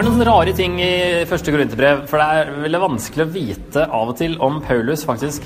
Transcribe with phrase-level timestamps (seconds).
[0.00, 4.12] er noen rare ting i første Korinterbrev, for det er veldig vanskelig å vite av
[4.12, 5.44] og til om Paulus faktisk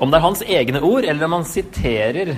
[0.00, 2.32] Om det er hans egne ord, eller om han siterer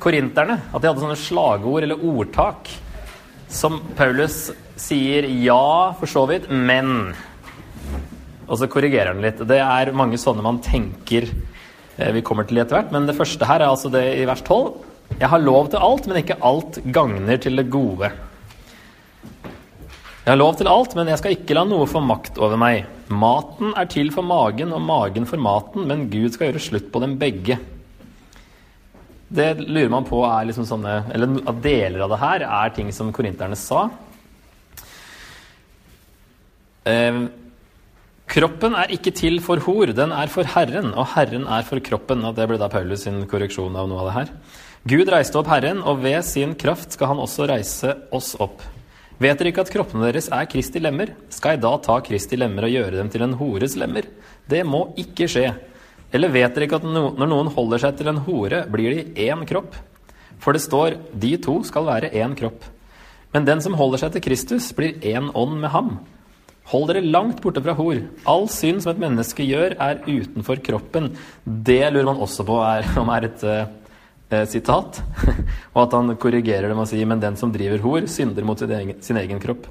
[0.00, 0.58] korinterne.
[0.72, 2.70] At de hadde sånne slagord eller ordtak
[3.52, 7.12] som Paulus sier ja, for så vidt, men
[8.48, 9.44] Og så korrigerer han litt.
[9.44, 13.48] Det er mange sånne man tenker eh, vi kommer til etter hvert, men det første
[13.48, 14.80] her er altså det i vers 12.
[15.18, 18.14] Jeg har lov til alt, men ikke alt gagner til det gode.
[20.22, 22.84] Jeg har lov til alt, men jeg skal ikke la noe få makt over meg.
[23.10, 27.00] Maten er til for magen, og magen for maten, men Gud skal gjøre slutt på
[27.02, 27.56] dem begge.
[29.34, 32.92] Det lurer man på er liksom sånne Eller at deler av det her er ting
[32.94, 33.88] som korinterne sa.
[36.86, 37.18] Eh,
[38.30, 42.22] kroppen er ikke til for hor, den er for Herren, og Herren er for kroppen.
[42.28, 44.30] Og det ble da Paulus sin korreksjon av noe av det her.
[44.94, 48.62] Gud reiste opp Herren, og ved sin kraft skal han også reise oss opp.
[49.22, 51.12] Vet dere ikke at kroppene deres er Kristi lemmer?
[51.30, 54.08] Skal jeg da ta Kristi lemmer og gjøre dem til en hores lemmer?
[54.50, 55.52] Det må ikke skje.
[56.12, 59.28] Eller vet dere ikke at no når noen holder seg til en hore, blir de
[59.28, 59.76] én kropp?
[60.42, 62.66] For det står de to skal være én kropp.
[63.32, 65.94] Men den som holder seg til Kristus, blir én ånd med ham.
[66.72, 68.02] Hold dere langt borte fra hor.
[68.28, 71.12] All synd som et menneske gjør, er utenfor kroppen.
[71.46, 73.70] Det lurer man også på er, om er et eh,
[74.50, 75.02] sitat,
[75.74, 78.58] og at han korrigerer det med å si 'men den som driver hor, synder mot
[78.58, 79.68] sin egen, sin egen kropp'.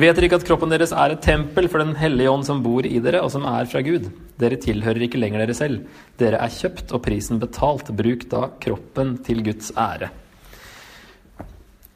[0.00, 2.86] Vet dere ikke at kroppen deres er et tempel for Den hellige ånd som bor
[2.86, 4.06] i dere, og som er fra Gud?
[4.40, 5.82] Dere tilhører ikke lenger dere selv.
[6.16, 7.90] Dere er kjøpt og prisen betalt.
[7.92, 10.08] Bruk da kroppen til Guds ære.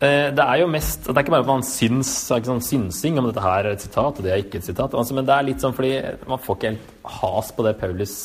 [0.04, 3.18] Eh, det er jo mest Det er ikke bare at man syns ikke sånn synsing
[3.20, 4.92] om dette her er et sitat, og det er ikke et sitat.
[4.92, 5.94] Altså, men det er litt sånn fordi
[6.28, 8.16] man får ikke helt has på det Paulus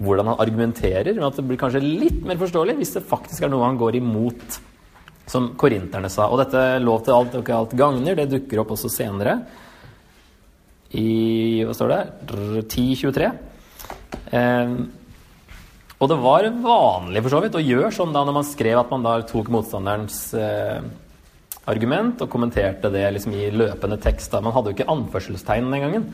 [0.00, 3.52] hvordan han argumenterer, men at det blir kanskje litt mer forståelig hvis det faktisk er
[3.52, 4.60] noe han går imot,
[5.30, 6.30] som korinterne sa.
[6.30, 9.36] Og dette lov til alt og ikke alt gagner, det dukker opp også senere.
[10.96, 12.00] I hva står det?
[12.64, 13.28] 1023.
[14.34, 14.72] Eh,
[16.00, 18.90] og det var vanlig for så vidt å gjøre sånn da når man skrev at
[18.90, 20.80] man da tok motstanderens eh,
[21.70, 24.32] argument og kommenterte det liksom i løpende tekst.
[24.32, 24.40] Da.
[24.42, 26.08] Man hadde jo ikke anførselstegn den gangen.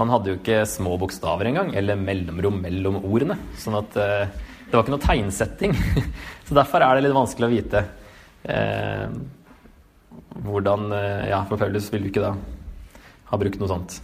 [0.00, 3.36] Man hadde jo ikke små bokstaver engang, eller mellomrom mellom ordene.
[3.60, 4.30] Sånn at eh,
[4.64, 5.76] det var ikke noe tegnsetting.
[6.46, 7.82] Så derfor er det litt vanskelig å vite
[8.48, 9.04] eh,
[10.46, 12.32] hvordan eh, Ja, for Paulus ville jo ikke da
[13.32, 13.98] ha brukt noe sånt.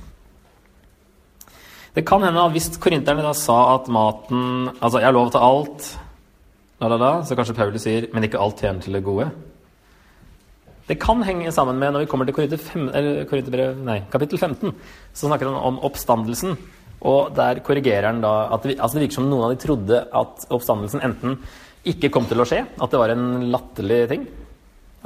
[1.96, 5.42] Det kan hende at hvis korinterne da sa at maten Altså, jeg har lov til
[5.42, 5.88] alt,
[6.78, 9.30] la, la, la, så kanskje Paulus sier, men ikke alt tjener til det gode.
[10.88, 12.36] Det kan henge sammen med når vi kommer til
[13.28, 14.72] Korinterbrev, nei, kapittel 15,
[15.12, 16.56] så snakker han om oppstandelsen.
[17.08, 20.00] Og der korrigerer han da at det, altså det virker som noen av de trodde
[20.20, 21.36] at oppstandelsen enten
[21.88, 24.24] ikke kom til å skje, at det var en latterlig ting.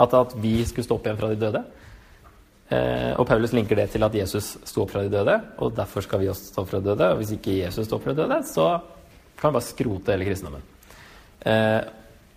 [0.01, 1.63] At, at vi skulle stå opp igjen fra de døde.
[2.73, 6.05] Eh, og Paulus linker det til at Jesus sto opp fra de døde, og derfor
[6.07, 7.11] skal vi også stå opp fra de døde.
[7.11, 8.69] Og hvis ikke Jesus står opp fra de døde, så
[9.37, 10.65] kan vi bare skrote hele kristendommen.
[11.43, 11.81] Eh,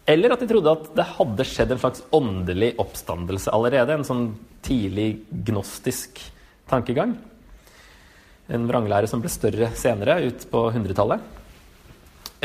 [0.05, 3.95] eller at de trodde at det hadde skjedd en slags åndelig oppstandelse allerede.
[3.95, 4.27] En sånn
[4.65, 6.21] tidlig gnostisk
[6.69, 7.15] tankegang.
[8.53, 11.23] En vranglære som ble større senere, ut på 100-tallet.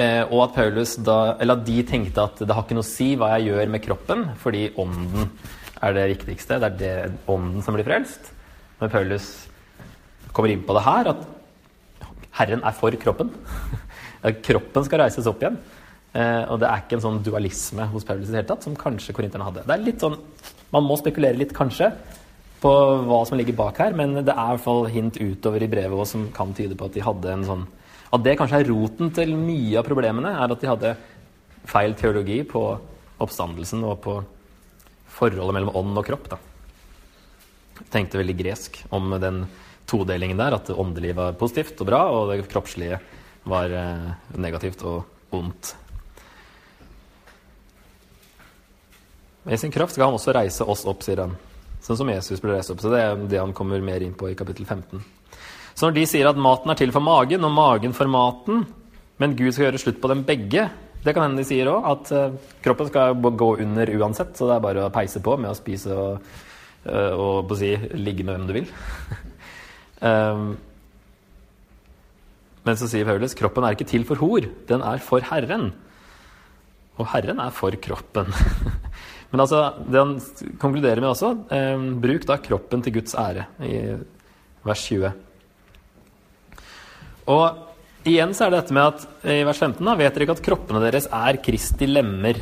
[0.01, 2.89] Eh, og at Paulus da, eller at de tenkte at det har ikke noe å
[2.89, 5.29] si hva jeg gjør med kroppen, fordi ånden
[5.85, 6.61] er det viktigste.
[6.63, 6.95] Det er det
[7.29, 8.33] ånden som blir frelst.
[8.81, 9.29] Men Paulus
[10.33, 12.09] kommer inn på det her, at
[12.41, 13.35] Herren er for kroppen.
[14.47, 15.61] kroppen skal reises opp igjen.
[16.11, 18.79] Eh, og det er ikke en sånn dualisme hos Paulus i det hele tatt, som
[18.79, 19.63] kanskje korinterne hadde.
[19.67, 20.19] Det er litt sånn,
[20.71, 21.89] Man må spekulere litt, kanskje,
[22.63, 22.71] på
[23.09, 25.97] hva som ligger bak her, men det er i hvert fall hint utover i brevet
[25.97, 27.65] også, som kan tyde på at de hadde en sånn
[28.13, 30.97] At det kanskje er roten til mye av problemene, er at de hadde
[31.71, 32.63] feil teologi på
[33.23, 34.17] oppstandelsen og på
[35.11, 36.29] forholdet mellom ånd og kropp.
[36.31, 36.39] da.
[37.91, 39.45] Tenkte veldig gresk om den
[39.87, 43.01] todelingen der, at det åndelige var positivt og bra, og det kroppslige
[43.51, 45.05] var eh, negativt og
[45.35, 45.75] ondt.
[49.45, 51.33] Med sin kraft skal han også reise oss opp, sier han.
[51.81, 52.83] Sånn som Jesus ble reist opp.
[52.83, 55.01] Så det er det han kommer mer inn på i kapittel 15.
[55.73, 58.67] Så når de sier at maten er til for magen, og magen for maten,
[59.21, 60.69] men Gud skal gjøre slutt på dem begge,
[61.01, 64.59] det kan hende de sier òg, at uh, kroppen skal gå under uansett, så det
[64.59, 66.27] er bare å peise på med å spise og,
[66.85, 68.69] uh, og på å si, ligge med hvem du vil.
[70.05, 70.51] um,
[72.69, 75.71] men så sier Paulus kroppen er ikke til for hor, den er for Herren.
[77.01, 78.29] Og Herren er for kroppen.
[79.31, 80.15] Men altså, det han
[80.59, 83.77] konkluderer med også, eh, bruk da kroppen til Guds ære, i
[84.67, 85.13] vers 20.
[87.31, 90.39] Og igjen så er det dette med at i vers 15 da, vet dere ikke
[90.39, 92.41] at kroppene deres er Kristi lemmer.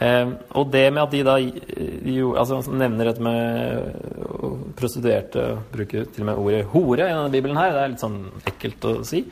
[0.00, 6.24] Eh, og det med at de da jo, altså, nevner dette med prostituerte, bruker til
[6.24, 9.26] og med ordet hore i denne bibelen her, det er litt sånn ekkelt å si.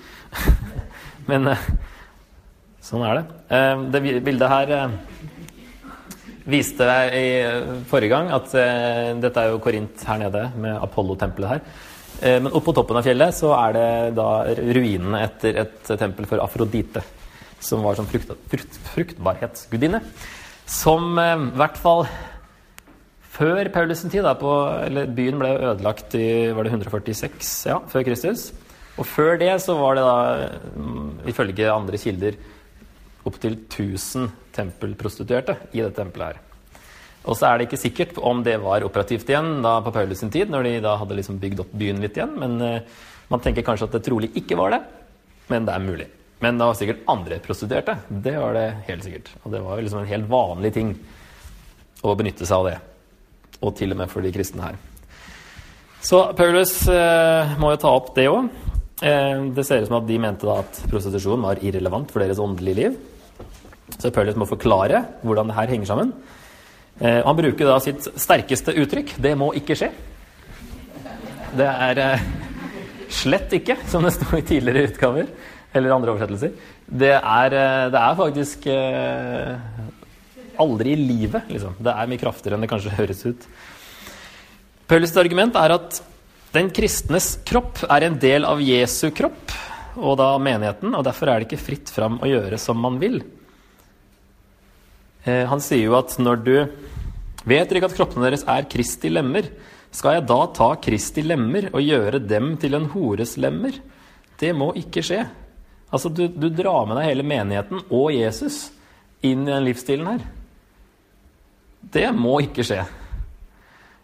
[1.30, 1.68] Men eh,
[2.84, 3.24] sånn er det.
[3.56, 4.98] Eh, det bildet her eh,
[6.48, 7.28] viste deg i
[7.90, 11.62] forrige gang at eh, dette er jo Korint her nede, med Apollo-tempelet her.
[12.22, 16.42] Eh, men oppå toppen av fjellet så er det da ruinene etter et tempel for
[16.42, 17.04] Afrodite,
[17.60, 20.02] som var sånn frukt, frukt, fruktbarhetsgudinne.
[20.68, 22.06] Som eh, i hvert fall
[23.38, 24.50] før Paulus' tid da, på,
[24.88, 28.48] eller Byen ble ødelagt i var det 146 ja, før Kristus.
[28.98, 32.38] Og før det så var det da, mm, ifølge andre kilder,
[33.28, 36.44] opptil 1000 tempelprostituerte i dette tempelet her.
[37.28, 40.32] Og så er det ikke sikkert om det var operativt igjen da på Paulus' sin
[40.32, 42.36] tid, når de da hadde liksom bygd opp byen litt igjen.
[42.40, 44.80] Men uh, man tenker kanskje at det trolig ikke var det.
[45.52, 46.08] Men det er mulig.
[46.40, 47.96] Men det var sikkert andre prostituerte.
[48.08, 49.32] Det var det helt sikkert.
[49.42, 50.94] Og det var liksom en helt vanlig ting
[52.06, 52.76] å benytte seg av det.
[53.58, 54.78] Og til og med for de kristne her.
[56.04, 58.52] Så Paulus eh, må jo ta opp det òg.
[59.02, 62.38] Eh, det ser ut som at de mente da at prostitusjon var irrelevant for deres
[62.42, 63.00] åndelige liv.
[63.98, 66.12] Så Paulus må forklare hvordan det her henger sammen.
[67.00, 69.92] Eh, han bruker da sitt sterkeste uttrykk 'det må ikke skje'.
[71.58, 72.26] Det er eh,
[73.08, 75.30] slett ikke, som det sto i tidligere utgaver
[75.74, 76.52] eller andre oversettelser.
[76.88, 79.56] Det er, eh, det er faktisk eh,
[80.58, 81.76] aldri i livet, liksom.
[81.78, 83.48] Det er mye kraftigere enn det kanskje høres ut.
[84.88, 86.00] Paulus' argument er at
[86.54, 89.52] den kristnes kropp er en del av Jesu kropp,
[89.98, 93.20] og da menigheten, og derfor er det ikke fritt fram å gjøre som man vil.
[95.24, 96.54] Eh, han sier jo at når du
[97.48, 99.48] vet dere ikke at kroppene deres er Kristi lemmer,
[99.94, 103.78] skal jeg da ta Kristi lemmer og gjøre dem til en hores lemmer?
[104.38, 105.24] Det må ikke skje.
[105.88, 108.68] Altså, du, du, drar med deg hele menigheten og Jesus
[109.24, 110.26] inn i den livsstilen her.
[111.80, 112.82] Det må ikke skje.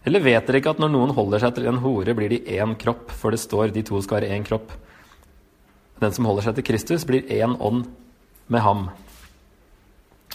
[0.04, 2.74] Eller vet dere ikke at når noen holder seg til en hore, blir de én
[2.80, 4.72] kropp, for det står de to skal være én kropp.
[6.00, 7.86] Den som holder seg til Kristus, blir én ånd
[8.52, 8.88] med ham.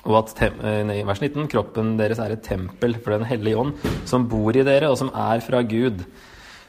[0.07, 3.75] Og at eh, i vers 19 kroppen deres er et tempel for Den hellige ånd,
[4.07, 6.05] som bor i dere, og som er fra Gud.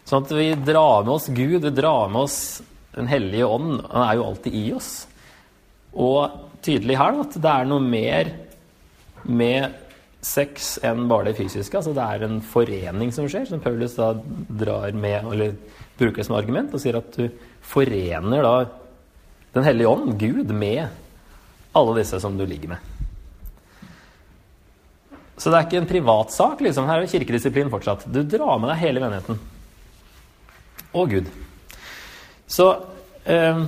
[0.08, 2.40] Sånn at vi drar med oss Gud, vi drar med oss
[2.96, 4.90] den hellige ånd han er jo alltid i oss.
[5.94, 6.32] Og
[6.64, 8.32] tydelig her at det er noe mer
[9.30, 9.78] med
[10.20, 11.76] sex enn bare det fysiske.
[11.76, 14.12] altså Det er en forening som skjer, som Paulus da
[14.60, 15.54] drar med, eller
[16.00, 17.30] bruker som argument, og sier at du
[17.62, 18.54] forener da
[19.50, 20.86] Den hellige ånd, Gud, med
[21.74, 22.99] alle disse som du ligger med.
[25.40, 26.60] Så det er ikke en privatsak.
[26.60, 26.88] liksom.
[26.88, 28.04] Her er det kirkedisiplin fortsatt.
[28.12, 29.38] Du drar med deg hele menigheten.
[30.92, 31.30] Og Gud.
[32.50, 32.66] Så
[33.24, 33.62] eh,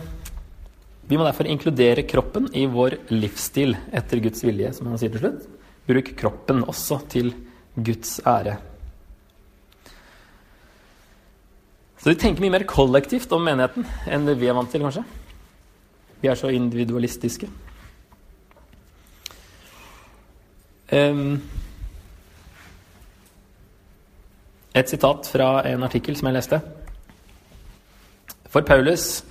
[1.09, 5.25] vi må derfor inkludere kroppen i vår livsstil etter Guds vilje, som han sier til
[5.25, 5.49] slutt.
[5.89, 7.33] Bruk kroppen også til
[7.75, 8.59] Guds ære.
[12.03, 15.07] Så vi tenker mye mer kollektivt om menigheten enn det vi er vant til, kanskje.
[16.21, 17.49] Vi er så individualistiske.
[20.93, 21.39] Um,
[24.75, 26.61] et sitat fra en artikkel som jeg leste.
[28.53, 29.23] For Paulus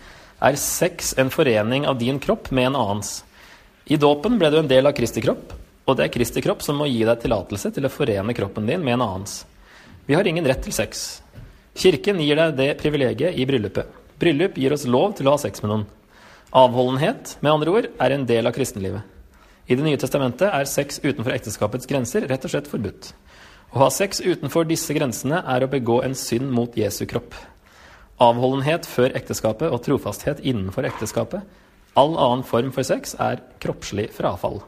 [0.42, 3.22] er sex en forening av din kropp med en annens.
[3.86, 5.54] I dåpen ble du en del av Kristi kropp,
[5.86, 8.84] og det er Kristi kropp som må gi deg tillatelse til å forene kroppen din
[8.86, 9.42] med en annens.
[10.06, 11.22] Vi har ingen rett til sex.
[11.78, 13.90] Kirken gir deg det privilegiet i bryllupet.
[14.22, 15.88] Bryllup gir oss lov til å ha sex med noen.
[16.52, 19.06] Avholdenhet, med andre ord, er en del av kristenlivet.
[19.72, 23.14] I Det nye testamentet er sex utenfor ekteskapets grenser rett og slett forbudt.
[23.72, 27.38] Å ha sex utenfor disse grensene er å begå en synd mot Jesu kropp.
[28.20, 31.46] Avholdenhet før ekteskapet og trofasthet innenfor ekteskapet.
[31.96, 34.60] All annen form for sex er kroppslig frafall.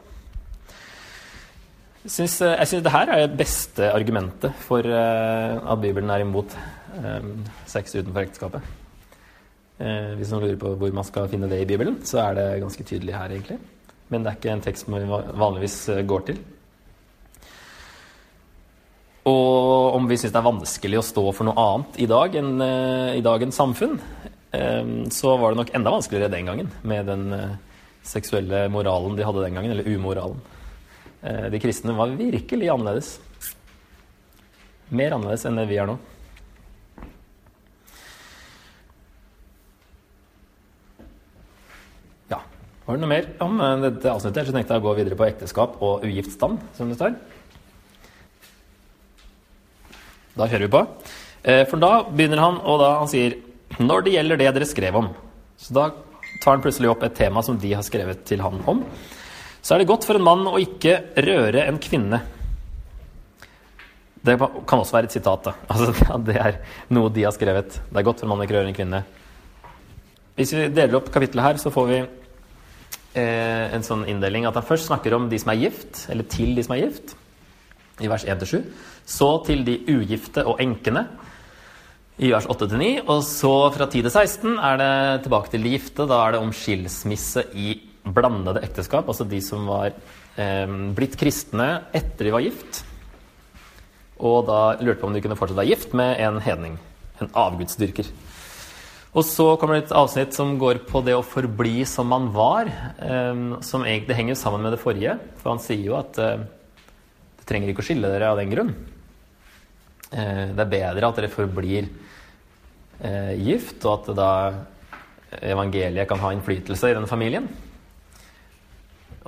[2.04, 6.10] Jeg syns, eh, jeg syns det her er det beste argumentet for uh, at Bibelen
[6.12, 6.56] er imot
[6.96, 8.72] um, sex utenfor ekteskapet.
[9.74, 12.84] Hvis noen lurer på hvor man skal finne det i Bibelen, så er det ganske
[12.86, 13.56] tydelig her, egentlig.
[14.08, 16.38] Men det er ikke en tekst man vanligvis går til.
[19.24, 22.58] Og om vi syns det er vanskelig å stå for noe annet i dag enn
[22.60, 27.24] uh, i dagens samfunn, um, så var det nok enda vanskeligere den gangen med den
[27.32, 27.54] uh,
[28.04, 30.42] seksuelle moralen de hadde den gangen, eller umoralen.
[31.24, 33.14] De kristne var virkelig annerledes.
[34.92, 35.94] Mer annerledes enn det vi er nå.
[42.28, 42.42] Ja,
[42.84, 44.50] var det noe mer om dette avsnittet?
[44.50, 47.16] Så tenkte jeg å gå videre på ekteskap og ugift stand, som det står.
[50.34, 50.82] Da kjører vi på.
[51.44, 53.36] Eh, for da begynner han, og da han sier
[53.78, 55.10] Når det gjelder det dere skrev om
[55.60, 55.88] Så da
[56.42, 58.82] tar han plutselig opp et tema som de har skrevet til han om.
[59.62, 62.18] så er det godt for en mann å ikke røre en kvinne.
[64.20, 65.44] Det kan også være et sitat.
[65.46, 65.54] da.
[65.72, 66.58] Altså, det er
[66.92, 67.78] noe de har skrevet.
[67.88, 69.00] Det er godt for en mann å ikke røre en kvinne.
[70.36, 74.66] Hvis vi deler opp kapittelet her, så får vi eh, en sånn inndeling at han
[74.66, 77.14] først snakker om de som er gift, eller til de som er gift,
[78.02, 78.64] i vers 1-7.
[79.06, 81.06] Så til de ugifte og enkene,
[82.22, 83.04] i vers 8-9.
[83.10, 84.94] Og så fra 10 16 er det
[85.26, 86.06] tilbake til de gifte.
[86.10, 87.74] Da er det om skilsmisse i
[88.04, 89.94] blandede ekteskap, altså de som var
[90.36, 92.82] eh, blitt kristne etter de var gift.
[94.20, 96.76] Og da lurte på om de kunne fortsatt være gift med en hedning.
[97.22, 98.10] En avgudsdyrker.
[99.14, 102.68] Og så kommer det et avsnitt som går på det å forbli som man var.
[102.98, 105.16] Eh, som egentlig henger sammen med det forrige.
[105.40, 106.44] For han sier jo at eh,
[107.44, 108.70] det trenger ikke å skille dere av den grunn.
[110.08, 111.90] Eh, det er bedre at dere forblir
[113.04, 114.30] eh, gift, og at da
[115.44, 117.50] evangeliet kan ha innflytelse i den familien.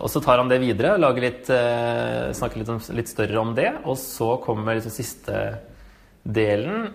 [0.01, 3.69] Og så tar han det videre, litt, eh, snakker litt, om, litt, større om det.
[3.85, 5.45] Og så kommer liksom siste
[6.25, 6.89] delen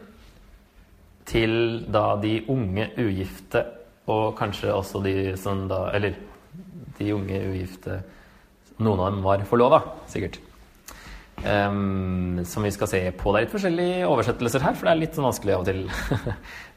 [1.30, 3.68] til da de unge ugifte,
[4.10, 6.16] og kanskje også de som da Eller
[6.98, 8.00] de unge ugifte
[8.82, 10.40] Noen av dem var forlova, sikkert.
[11.42, 13.32] Um, som vi skal se på.
[13.32, 15.80] Det er litt forskjellige oversettelser her, for det er litt sånn vanskelig av og til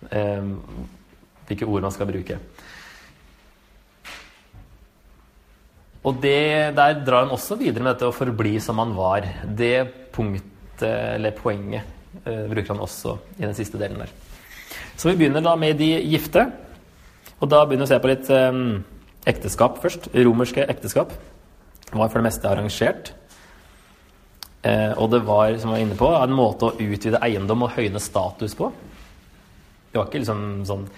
[0.08, 0.54] um,
[1.50, 2.38] hvilke ord man skal bruke.
[6.04, 9.28] Og det, der drar han også videre med dette å forbli som man var.
[9.44, 9.84] Det
[10.14, 11.84] punktet, eller poenget,
[12.24, 14.14] uh, bruker han også i den siste delen der.
[14.96, 16.46] Så vi begynner da med de gifte.
[17.36, 18.80] Og da begynner vi å se på litt um,
[19.28, 20.08] ekteskap først.
[20.16, 21.12] Romerske ekteskap
[21.92, 23.12] var for det meste arrangert.
[24.64, 27.74] Eh, og det var, som jeg var inne på, en måte å utvide eiendom og
[27.76, 28.70] høyne status på.
[29.92, 30.88] Det var ikke liksom sånn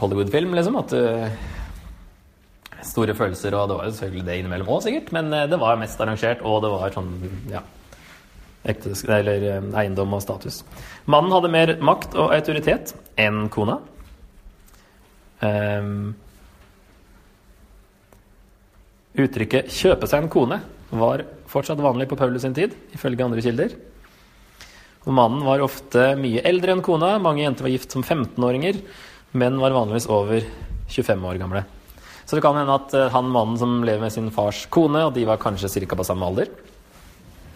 [0.00, 0.78] Hollywood-film, liksom.
[0.82, 1.56] At du
[2.86, 5.08] Store følelser, og det var jo selvfølgelig det innimellom òg, sikkert.
[5.16, 7.10] Men uh, det var mest arrangert, og det var sånn,
[7.50, 7.64] ja
[8.68, 9.48] ektes, Eller
[9.78, 10.62] eiendom og status.
[11.10, 13.78] Mannen hadde mer makt og autoritet enn kona.
[15.38, 16.16] Um,
[19.18, 20.60] uttrykket 'kjøpe seg en kone'
[20.90, 23.74] var fortsatt vanlig på Paulus sin tid, ifølge andre kilder.
[25.06, 27.14] Og mannen var ofte mye eldre enn kona.
[27.22, 28.82] Mange jenter var gift som 15-åringer.
[29.40, 30.44] Menn var vanligvis over
[30.92, 31.64] 25 år gamle.
[32.28, 35.14] Så det kan hende at eh, han mannen som lever med sin fars kone, og
[35.16, 35.96] de var kanskje ca.
[35.96, 36.50] på samme alder.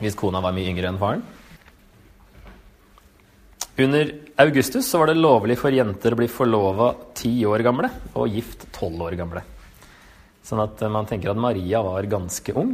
[0.00, 1.24] Hvis kona var mye yngre enn faren.
[3.82, 7.88] Under Augustus så var det lovlig for jenter å bli forlova ti år gamle
[8.20, 9.44] og gift tolv år gamle.
[10.44, 12.72] Sånn at eh, man tenker at Maria var ganske ung.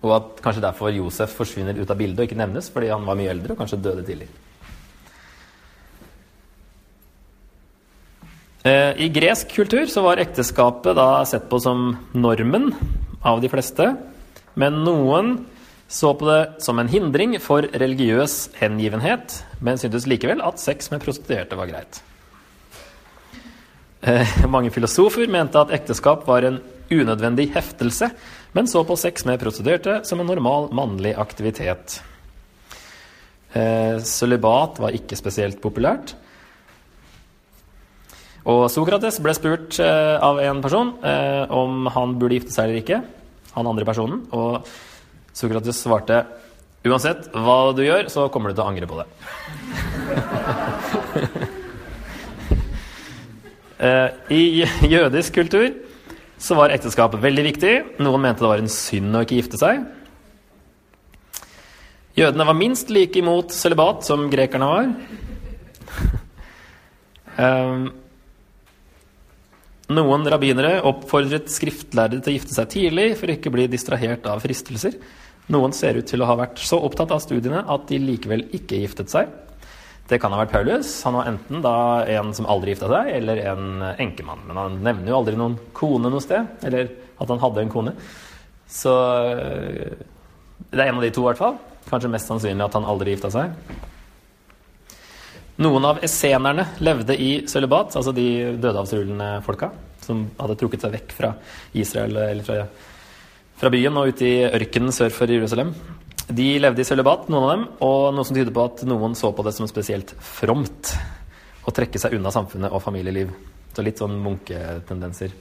[0.00, 3.18] Og at kanskje derfor Josef forsvinner ut av bildet og ikke nevnes, fordi han var
[3.18, 4.30] mye eldre og kanskje døde tidlig.
[8.64, 12.70] Eh, I gresk kultur så var ekteskapet da sett på som normen
[13.24, 13.94] av de fleste.
[14.60, 15.38] Men noen
[15.90, 21.02] så på det som en hindring for religiøs hengivenhet, men syntes likevel at sex med
[21.02, 22.02] prostituerte var greit.
[24.00, 28.10] Eh, mange filosofer mente at ekteskap var en unødvendig heftelse
[28.52, 32.00] men så på sex med prostituerte som en normal mannlig aktivitet.
[33.52, 36.14] Eh, Sølibat var ikke spesielt populært.
[38.48, 42.80] Og Sokrates ble spurt eh, av en person eh, om han burde gifte seg eller
[42.80, 43.02] ikke.
[43.56, 44.18] Han andre personen.
[44.32, 44.66] Og
[45.36, 46.24] Sokrates svarte
[46.86, 49.08] uansett hva du gjør, så kommer du til å angre på det.
[53.80, 55.70] Eh, I jødisk kultur
[56.40, 57.72] så var ekteskapet veldig viktig.
[58.00, 59.82] Noen mente det var en synd å ikke gifte seg.
[62.16, 64.88] Jødene var minst like imot sølibat som grekerne var.
[67.36, 67.90] um,
[70.00, 74.96] noen rabbinere oppfordret skriftlærde til å gifte seg tidlig for ikke bli distrahert av fristelser.
[75.50, 78.80] Noen ser ut til å ha vært så opptatt av studiene at de likevel ikke
[78.84, 79.30] giftet seg.
[80.10, 80.88] Det kan ha vært Paulus.
[81.06, 81.74] Han var enten da
[82.10, 84.42] en som aldri gifta seg, eller en enkemann.
[84.48, 86.48] Men han nevner jo aldri noen kone noe sted.
[86.66, 86.90] Eller
[87.20, 87.92] at han hadde en kone.
[88.70, 88.94] Så
[89.30, 89.94] eh,
[90.70, 91.60] det er en av de to, i hvert fall.
[91.86, 93.54] Kanskje mest sannsynlig at han aldri gifta seg.
[95.60, 98.26] Noen av essenerne levde i sølibat, altså de
[98.56, 99.68] dødehavsrullende folka
[100.00, 101.34] som hadde trukket seg vekk fra
[101.76, 102.62] Israel eller fra,
[103.60, 105.74] fra byen og ut i ørkenen sør for Jerusalem.
[106.30, 109.32] De levde i sølibat, noen av dem, og noe som tyder på at noen så
[109.34, 110.92] på det som spesielt fromt
[111.66, 113.32] å trekke seg unna samfunnet og familieliv.
[113.74, 115.34] Så litt sånn munketendenser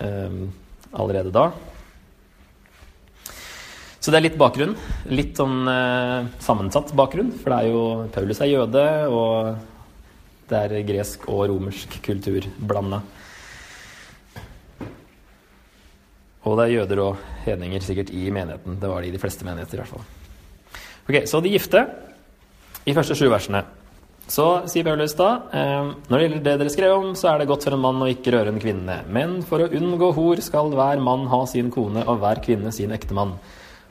[0.00, 0.46] um,
[0.96, 1.50] allerede da.
[4.00, 4.72] Så det er litt bakgrunn.
[5.12, 7.34] Litt sånn uh, sammensatt bakgrunn.
[7.36, 13.02] For det er jo Paulus er jøde, og det er gresk og romersk kultur blanda.
[16.46, 18.78] Og det er jøder og hedninger sikkert i menigheten.
[18.80, 20.06] Det var de i de fleste menigheter, i hvert fall.
[21.06, 21.82] Ok, Så de gifte,
[22.86, 23.64] i første sju versene.
[24.30, 27.48] Så sier Paulus da eh, når det gjelder det dere skrev om, så er det
[27.50, 28.96] godt for en mann å ikke røre en kvinne.
[29.06, 32.94] Men for å unngå hor skal hver mann ha sin kone og hver kvinne sin
[32.94, 33.36] ektemann.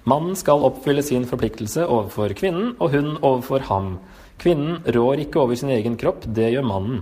[0.05, 3.95] Mannen skal oppfylle sin forpliktelse overfor kvinnen, og hun overfor ham.
[4.43, 6.99] Kvinnen rår ikke over sin egen kropp, det gjør mannen.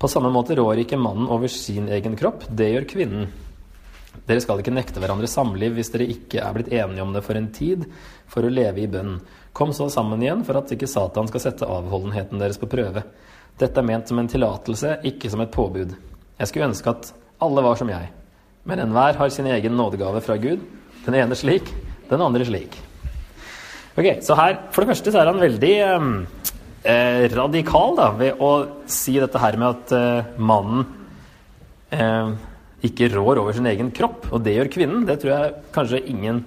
[0.00, 3.28] På samme måte rår ikke mannen over sin egen kropp, det gjør kvinnen.
[4.26, 7.38] Dere skal ikke nekte hverandre samliv hvis dere ikke er blitt enige om det for
[7.38, 7.84] en tid,
[8.30, 9.18] for å leve i bønn.
[9.56, 13.04] Kom så sammen igjen for at ikke Satan skal sette avholdenheten deres på prøve.
[13.56, 15.94] Dette er ment som en tillatelse, ikke som et påbud.
[16.36, 17.12] Jeg skulle ønske at
[17.44, 18.10] alle var som jeg.
[18.66, 20.60] Men enhver har sin egen nådegave fra Gud.
[21.06, 21.70] Den ene slik,
[22.10, 22.76] den andre slik.
[23.96, 26.10] Ok, Så her, for det første så er han veldig ehm,
[26.84, 28.50] eh, radikal da, ved å
[28.90, 30.84] si dette her med at eh, mannen
[31.96, 32.34] eh,
[32.84, 35.06] ikke rår over sin egen kropp, og det gjør kvinnen.
[35.08, 36.42] Det tror jeg kanskje ingen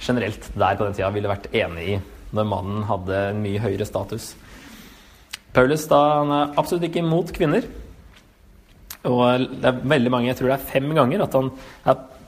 [0.00, 1.98] generelt der på den tida ville vært enig i
[2.36, 4.34] når mannen hadde en mye høyere status.
[5.56, 7.64] Paulus da, han er absolutt ikke imot kvinner.
[9.08, 11.50] Og det er veldig mange, jeg tror det er fem ganger, at han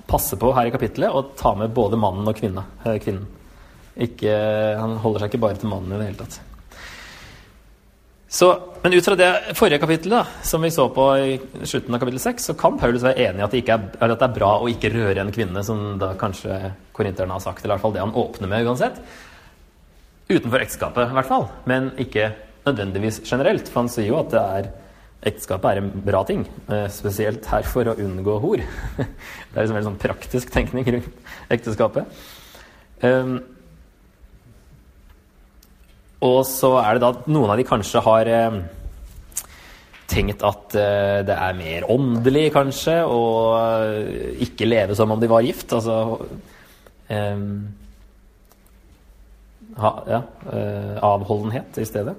[0.08, 3.28] passer på her i kapittelet å ta med både mannen og kvinne, eh, kvinnen.
[3.92, 4.32] Ikke,
[4.80, 6.40] han holder seg ikke bare til mannen i det hele tatt.
[8.32, 11.34] Så, men ut fra det forrige kapittelet, som vi så på i
[11.68, 14.24] slutten av kapittel 6, så kan Paulus være enig i at det, er, at det
[14.24, 16.56] er bra å ikke røre en kvinne, som da kanskje
[16.96, 17.60] korinterne har sagt.
[17.60, 19.02] Eller i hvert fall det han åpner med uansett.
[20.30, 21.44] Utenfor ekteskapet, i hvert fall.
[21.68, 22.30] Men ikke
[22.64, 23.68] nødvendigvis generelt.
[23.68, 24.72] For han sier jo at er,
[25.28, 26.48] ekteskapet er en bra ting.
[26.72, 28.64] Eh, spesielt her for å unngå hor.
[28.96, 32.24] det er liksom en sånn praktisk tenkning rundt ekteskapet.
[33.04, 33.42] Um,
[36.22, 38.62] og så er det da at noen av de kanskje har um,
[40.12, 43.22] tenkt at uh, det er mer åndelig, kanskje, å
[43.58, 45.74] uh, ikke leve som om de var gift.
[45.74, 45.98] Altså
[47.10, 47.46] um,
[49.76, 52.14] ha, ja, eh, avholdenhet i stedet.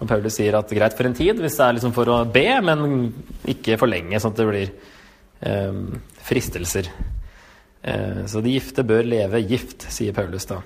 [0.00, 2.46] Og Paulus sier at greit for en tid, hvis det er liksom for å be,
[2.64, 3.10] men
[3.50, 4.72] ikke for lenge, sånn at det blir
[5.44, 5.80] eh,
[6.24, 6.88] fristelser.
[7.82, 10.62] Eh, så de gifte bør leve gift, sier Paulus da.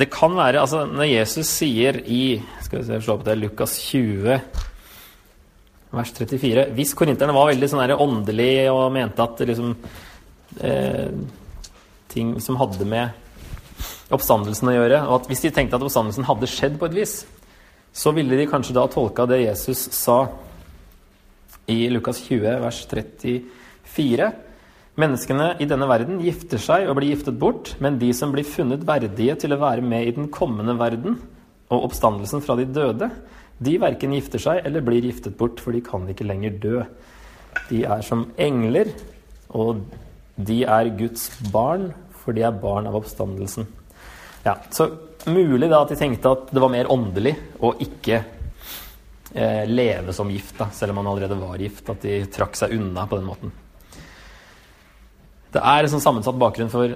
[0.00, 3.76] Det kan være altså Når Jesus sier i skal vi se, slå på det, Lukas
[3.90, 4.38] 20,
[5.92, 9.74] vers 34 Hvis korinterne var veldig sånn åndelige og mente at liksom,
[10.62, 11.10] eh,
[12.10, 13.20] ting som hadde med
[14.10, 15.00] oppstandelsen å gjøre.
[15.08, 17.14] Og at hvis de tenkte at oppstandelsen hadde skjedd på et vis,
[17.94, 20.24] så ville de kanskje da tolka det Jesus sa
[21.70, 24.30] i Lukas 20, vers 34.
[25.00, 28.82] Menneskene i denne verden gifter seg og blir giftet bort, men de som blir funnet
[28.86, 31.16] verdige til å være med i den kommende verden
[31.70, 33.08] og oppstandelsen fra de døde,
[33.60, 36.82] de verken gifter seg eller blir giftet bort, for de kan ikke lenger dø.
[37.70, 38.90] De er som engler,
[39.52, 39.84] og
[40.40, 41.90] de er Guds barn,
[42.22, 43.68] for de er barn av oppstandelsen.
[44.44, 44.88] Ja, Så
[45.28, 48.22] mulig da at de tenkte at det var mer åndelig å ikke
[49.34, 51.88] eh, leve som gift, da, selv om man allerede var gift.
[51.92, 53.52] At de trakk seg unna på den måten.
[55.50, 56.94] Det er en sånn sammensatt bakgrunn for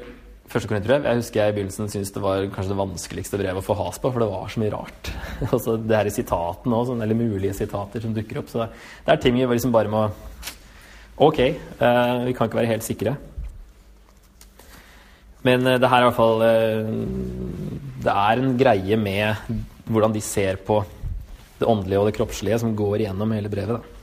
[0.51, 1.07] første korinterbrev.
[1.09, 3.99] Jeg husker jeg i begynnelsen syntes det var kanskje det vanskeligste brevet å få has
[3.99, 5.11] på, for det var så mye rart.
[5.89, 8.51] Det her i sitatene òg, eller mulige sitater som dukker opp.
[8.53, 10.09] Så det er ting vi liksom bare må
[11.15, 13.13] Ok, eh, vi kan ikke være helt sikre.
[15.47, 16.89] Men eh, det her er i hvert fall eh,
[18.03, 19.53] Det er en greie med
[19.87, 20.81] hvordan de ser på
[21.61, 23.79] det åndelige og det kroppslige som går igjennom hele brevet.
[23.79, 23.94] Da.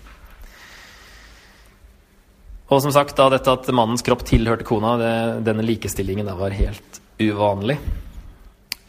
[2.72, 6.56] Og som sagt, da, dette at mannens kropp tilhørte kona, det, denne likestillingen da var
[6.56, 7.76] helt uvanlig.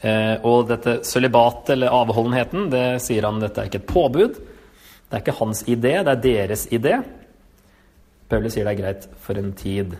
[0.02, 4.38] Eh, og dette sølibatet, eller avholdenheten, det sier han dette er ikke et påbud.
[4.38, 6.94] Det er ikke hans idé, det er deres idé.
[8.30, 9.98] Paulus sier det er greit for en tid.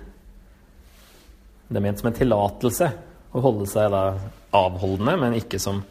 [1.67, 2.89] Det er ment som en tillatelse
[3.35, 4.07] å holde seg da
[4.55, 5.83] avholdende, men ikke som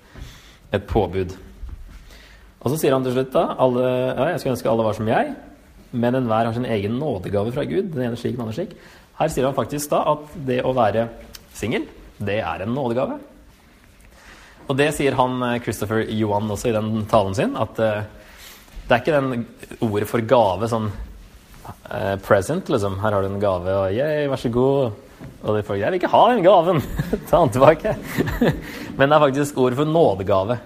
[0.71, 1.35] et påbud.
[2.61, 5.09] Og så sier han til slutt da alle, ja, jeg skulle ønske alle var som
[5.11, 5.35] jeg,
[5.91, 7.91] men enhver har sin egen nådegave fra Gud.
[7.93, 8.75] Den ene slik, den andre slik.
[9.19, 11.09] Her sier han faktisk da at det å være
[11.57, 11.85] singel,
[12.21, 13.19] det er en nådegave.
[14.69, 18.03] Og det sier han eh, Christopher Johan også i den talen sin, at uh,
[18.87, 19.45] det er ikke den
[19.83, 22.99] ordet for gave sånn uh, present, liksom.
[23.03, 24.99] Her har du en gave, og yeah, vær så god.
[25.41, 26.81] Og de folk Jeg vil ikke ha den gaven!
[27.29, 27.95] Ta den tilbake.
[28.97, 30.57] Men det er faktisk ord for nådegave.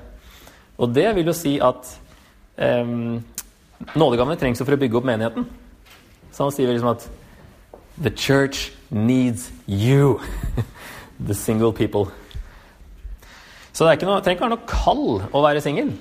[0.76, 1.90] Og det vil jo si at
[2.84, 3.24] um,
[3.96, 5.48] nådegavene trengs jo for å bygge opp menigheten.
[6.32, 7.08] Så han sier liksom at
[7.96, 10.20] The church needs you.
[11.28, 12.12] The single people.
[13.76, 15.94] Så det noe, trenger ikke være noe kall å være singel.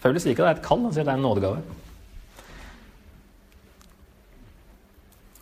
[0.00, 1.60] Paulus sier ikke det er et kall, han sier det er en nådegave.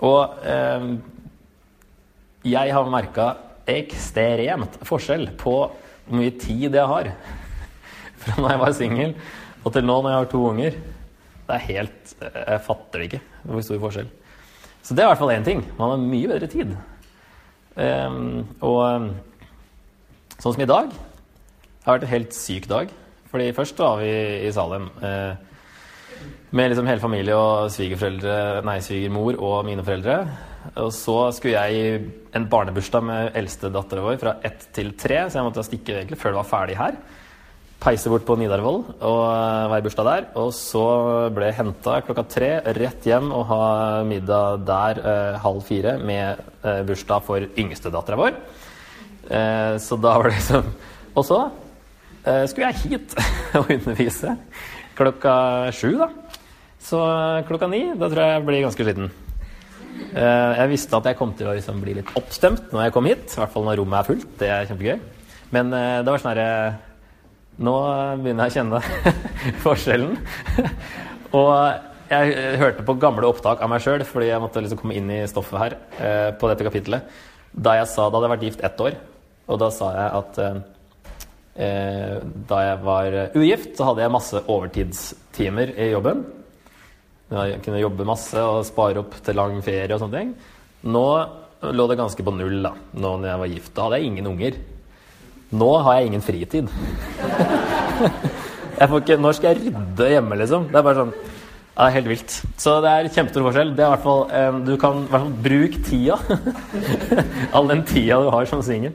[0.02, 0.86] Og eh,
[2.50, 3.28] jeg har merka
[3.70, 7.12] ekstremt forskjell på hvor mye tid jeg har
[8.22, 9.14] fra når jeg var singel,
[9.62, 10.80] og til nå når jeg har to unger.
[11.52, 14.06] Det er helt Jeg fatter det ikke, hvor stor forskjell.
[14.82, 15.60] Så det er i hvert fall én ting.
[15.76, 16.72] Man har mye bedre tid.
[17.76, 19.12] Um, og
[20.36, 22.90] sånn som i dag Det har vært en helt syk dag.
[23.32, 24.12] Fordi først var vi
[24.46, 25.36] i Salem eh,
[26.52, 30.18] med liksom hele familie og svigerforeldre, nei, svigermor og mine foreldre.
[30.82, 35.24] Og så skulle jeg i en barnebursdag med eldste datteren vår fra ett til tre,
[35.26, 37.00] så jeg måtte stikke egentlig før det var ferdig her.
[37.82, 39.22] Peise bort på Nidarvoll og
[39.72, 40.26] være bursdag der.
[40.38, 40.82] Og så
[41.34, 43.64] ble jeg henta klokka tre, rett hjem og ha
[44.06, 48.36] middag der eh, halv fire med eh, bursdag for yngstedattera vår.
[49.26, 50.70] Eh, så da var det liksom
[51.14, 51.40] Og så
[52.22, 53.16] eh, skulle jeg hit
[53.58, 54.36] og undervise
[54.94, 55.34] klokka
[55.74, 56.08] sju, da.
[56.82, 57.02] Så
[57.48, 59.10] klokka ni, da tror jeg jeg blir ganske sliten.
[60.12, 63.10] Eh, jeg visste at jeg kom til å liksom bli litt oppstemt når jeg kom
[63.10, 63.26] hit.
[63.26, 64.32] I hvert fall når rommet er fullt.
[64.38, 65.04] Det er kjempegøy.
[65.52, 66.50] Men eh, det var sånn herre
[67.62, 67.72] Nå
[68.22, 68.80] begynner jeg å kjenne
[69.64, 70.16] forskjellen.
[71.38, 71.52] og
[72.12, 75.22] jeg hørte på gamle opptak av meg sjøl fordi jeg måtte liksom komme inn i
[75.30, 77.08] stoffet her eh, på dette kapittelet.
[77.52, 78.98] Da jeg sa da hadde jeg vært gift ett år,
[79.52, 82.18] og da sa jeg at eh,
[82.50, 86.24] da jeg var ugift, så hadde jeg masse overtidstimer i jobben.
[87.32, 90.34] Jeg kunne jobbe masse og spare opp til lang ferie og sånne ting.
[90.92, 91.06] Nå
[91.72, 93.74] lå det ganske på null da nå når jeg var gift.
[93.76, 94.58] Da hadde jeg ingen unger.
[95.52, 96.70] Nå har jeg ingen fritid.
[98.82, 100.68] ikke, når skal jeg rydde hjemme, liksom?
[100.70, 101.14] Det er bare sånn
[101.72, 102.34] det er helt vilt.
[102.60, 103.70] Så det er kjempestor forskjell.
[103.72, 106.18] Det er hvert fall, eh, Du kan i hvert fall bruke tida.
[107.56, 108.92] All den tida du har som singel.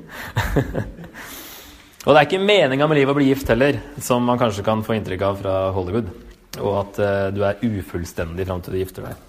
[2.06, 4.86] og det er ikke meninga med livet å bli gift heller, som man kanskje kan
[4.86, 6.13] få inntrykk av fra Hollywood.
[6.62, 9.26] Og at uh, du er ufullstendig fram til du gifter deg.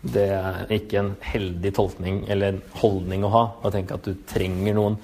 [0.00, 4.16] Det er ikke en heldig tolkning eller en holdning å ha å tenke at du
[4.26, 4.98] trenger noen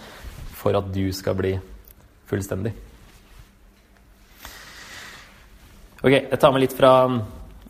[0.57, 1.55] for at du skal bli
[2.27, 2.73] fullstendig.
[6.03, 7.21] Ok, jeg tar med litt fra uh,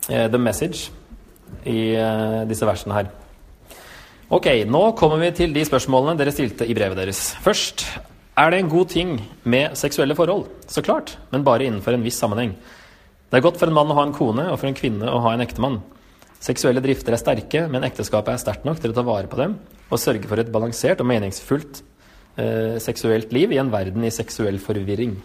[0.07, 0.91] The Message
[1.67, 3.11] i uh, disse versene her.
[4.33, 7.31] Ok, nå kommer vi til de spørsmålene dere stilte i brevet deres.
[7.43, 7.85] Først,
[8.37, 9.13] er det en god ting
[9.47, 10.49] med seksuelle forhold?
[10.67, 12.51] Så klart, men bare innenfor en viss sammenheng.
[13.27, 15.21] Det er godt for en mann å ha en kone, og for en kvinne å
[15.23, 15.79] ha en ektemann.
[16.43, 19.57] Seksuelle drifter er sterke, men ekteskapet er sterkt nok til å ta vare på dem
[19.87, 21.79] og sørge for et balansert og meningsfullt
[22.37, 25.17] eh, seksuelt liv i en verden i seksuell forvirring.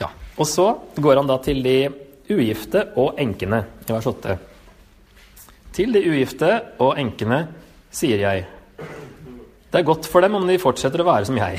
[0.00, 1.76] Ja, Og så går han da til de
[2.32, 4.38] ugifte og enkene i vers 8.
[5.72, 6.50] Til de ugifte
[6.84, 7.46] og enkene
[7.92, 8.48] sier jeg
[9.72, 11.56] det er godt for dem om de fortsetter å være som jeg.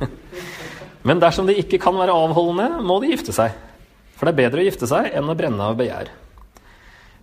[1.06, 3.52] Men dersom de ikke kan være avholdende, må de gifte seg.
[4.16, 6.08] For det er bedre å gifte seg enn å brenne av begjær.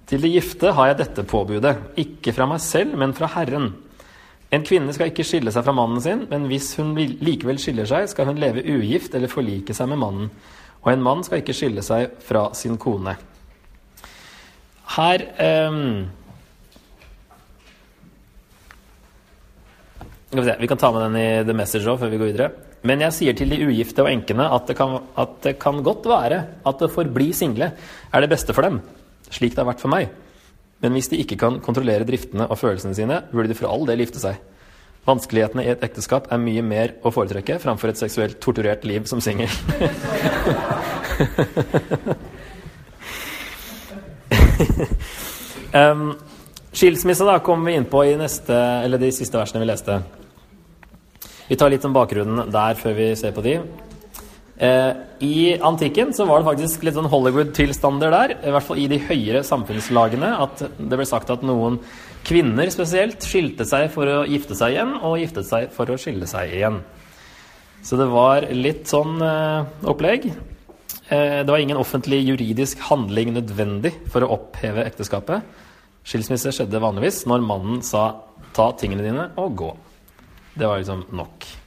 [0.06, 3.72] Til de gifte har jeg dette påbudet, ikke fra meg selv, men fra Herren.
[4.54, 8.06] En kvinne skal ikke skille seg fra mannen sin, men hvis hun likevel skiller seg,
[8.12, 10.34] skal hun leve ugift eller forlike seg med mannen.
[10.84, 13.16] Og en mann skal ikke skille seg fra sin kone.
[14.94, 15.24] Her
[15.72, 16.04] um,
[20.34, 22.50] Vi kan ta med den i The Message òg, før vi går videre.
[22.90, 26.08] Men jeg sier til de ugifte og enkene at det, kan, at det kan godt
[26.10, 28.82] være at det forbli single er det beste for dem,
[29.32, 30.10] slik det har vært for meg.
[30.84, 34.04] Men hvis de ikke kan kontrollere driftene og følelsene sine, burde de for all del
[34.04, 34.36] gifte seg.
[35.08, 39.20] Vanskelighetene i et ekteskap er mye mer å foretrekke framfor et seksuelt torturert liv som
[39.24, 39.52] singel.
[45.80, 46.14] um,
[46.76, 49.94] skilsmisse da kommer vi inn på i neste, eller de siste versene vi leste.
[51.48, 53.60] Vi tar litt om bakgrunnen der før vi ser på de.
[54.54, 54.92] Eh,
[55.26, 59.00] I antikken så var det faktisk litt sånn Hollywood-tilstander der, i hvert fall i de
[59.02, 61.80] høyere samfunnslagene, at det ble sagt at noen
[62.28, 66.30] kvinner spesielt skilte seg for å gifte seg igjen, og giftet seg for å skille
[66.30, 66.84] seg igjen.
[67.84, 70.30] Så det var litt sånn eh, opplegg.
[71.10, 75.44] Eh, det var ingen offentlig juridisk handling nødvendig for å oppheve ekteskapet.
[76.08, 78.22] Skilsmisse skjedde vanligvis når mannen sa
[78.54, 79.76] 'ta tingene dine og gå'.
[80.56, 81.63] Det var liksom nok.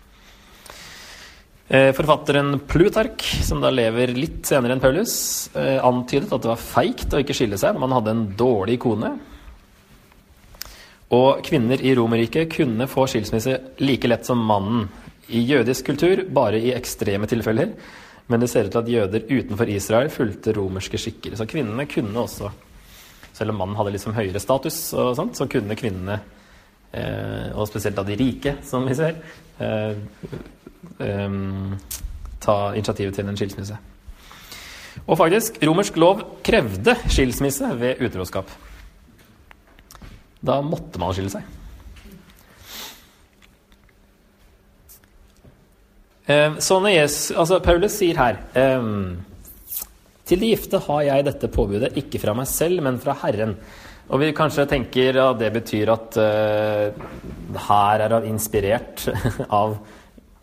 [1.69, 5.15] Eh, forfatteren Plutark, som da lever litt senere enn Paulus,
[5.57, 8.79] eh, antydet at det var feigt å ikke skille seg når man hadde en dårlig
[8.85, 9.11] kone.
[11.17, 14.89] Og kvinner i Romerriket kunne få skilsmisse like lett som mannen.
[15.29, 17.75] I jødisk kultur bare i ekstreme tilfeller,
[18.29, 21.35] men det ser ut til at jøder utenfor Israel fulgte romerske skikker.
[21.35, 22.51] Så kvinnene kunne også,
[23.35, 26.21] selv om mannen hadde liksom høyere status, og sånt, så kunne kvinnene
[26.97, 29.19] Eh, og spesielt da de rike, som vi ser,
[31.03, 31.37] eh,
[32.43, 33.79] ta initiativet til en skilsmisse.
[35.07, 38.51] Og faktisk, romersk lov krevde skilsmisse ved utroskap.
[40.47, 41.45] Da måtte man skille seg.
[46.27, 48.87] Eh, så når Jesus, altså Paulus sier her eh,
[50.27, 53.55] Til de gifte har jeg dette påbudet, ikke fra meg selv, men fra Herren.
[54.07, 57.07] Og vi kanskje tenker at det betyr at uh,
[57.67, 59.03] her er han inspirert
[59.61, 59.75] av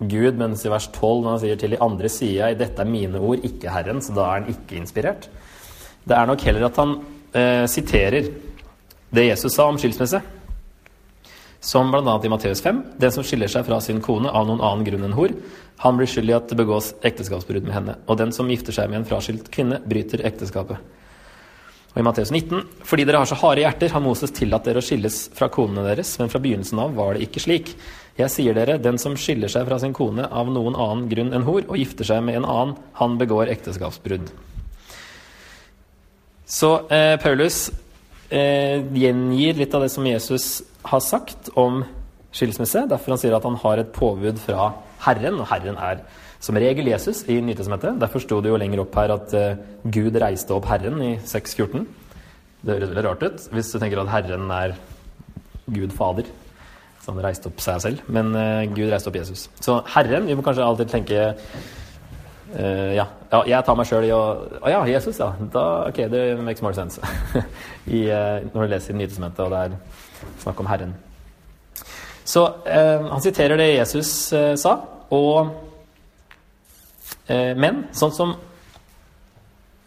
[0.10, 2.90] Gud, mens i vers 12 når han sier til de andre sida i dette er
[2.90, 5.28] mine ord, ikke Herren, så da er han ikke inspirert.
[6.04, 6.96] Det er nok heller at han
[7.32, 8.32] eh, siterer
[9.14, 10.22] det Jesus sa om skilsmisse.
[11.64, 12.16] Som bl.a.
[12.20, 12.82] i Matteus 5.
[13.00, 15.32] Den som skiller seg fra sin kone av noen annen grunn enn hor,
[15.84, 17.96] han blir skyld i at det begås ekteskapsbrudd med henne.
[18.12, 20.82] Og den som gifter seg med en fraskilt kvinne, bryter ekteskapet.
[21.94, 24.86] Og i Matteus 19.: Fordi dere har så harde hjerter, har Moses tillatt dere å
[24.86, 27.76] skilles fra konene deres, men fra begynnelsen av var det ikke slik.
[28.14, 31.46] Jeg sier dere, den som skiller seg fra sin kone av noen annen grunn enn
[31.48, 34.30] hor, og gifter seg med en annen, han begår ekteskapsbrudd.
[36.54, 37.72] Så eh, Paulus
[38.30, 41.82] eh, gjengir litt av det som Jesus har sagt om
[42.34, 42.86] skilsmisse.
[42.92, 44.70] Derfor han sier at han har et påbud fra
[45.08, 46.06] Herren, og Herren er
[46.44, 47.98] som regel Jesus i Nytestamentet.
[47.98, 51.90] Derfor sto det jo lenger opp her at eh, Gud reiste opp Herren i 6.14.
[52.64, 54.78] Det høres veldig rart ut hvis du tenker at Herren er
[55.66, 56.30] Gud Fader.
[57.04, 58.04] Så han reiste opp seg selv.
[58.08, 59.50] Men uh, Gud reiste opp Jesus.
[59.60, 64.14] Så Herren Vi må kanskje alltid tenke uh, ja, ja, jeg tar meg sjøl i
[64.16, 64.22] å
[64.62, 65.34] Å ja, Jesus, ja.
[65.52, 67.02] Da, ok, det makes more sense.
[67.98, 68.06] I,
[68.54, 70.04] når du leser Nytestamentet, og det er
[70.44, 70.94] Snakk om Herren.
[72.24, 74.78] Så uh, han siterer det Jesus eh, sa,
[75.12, 75.50] og
[77.28, 78.32] eh, Men sånn som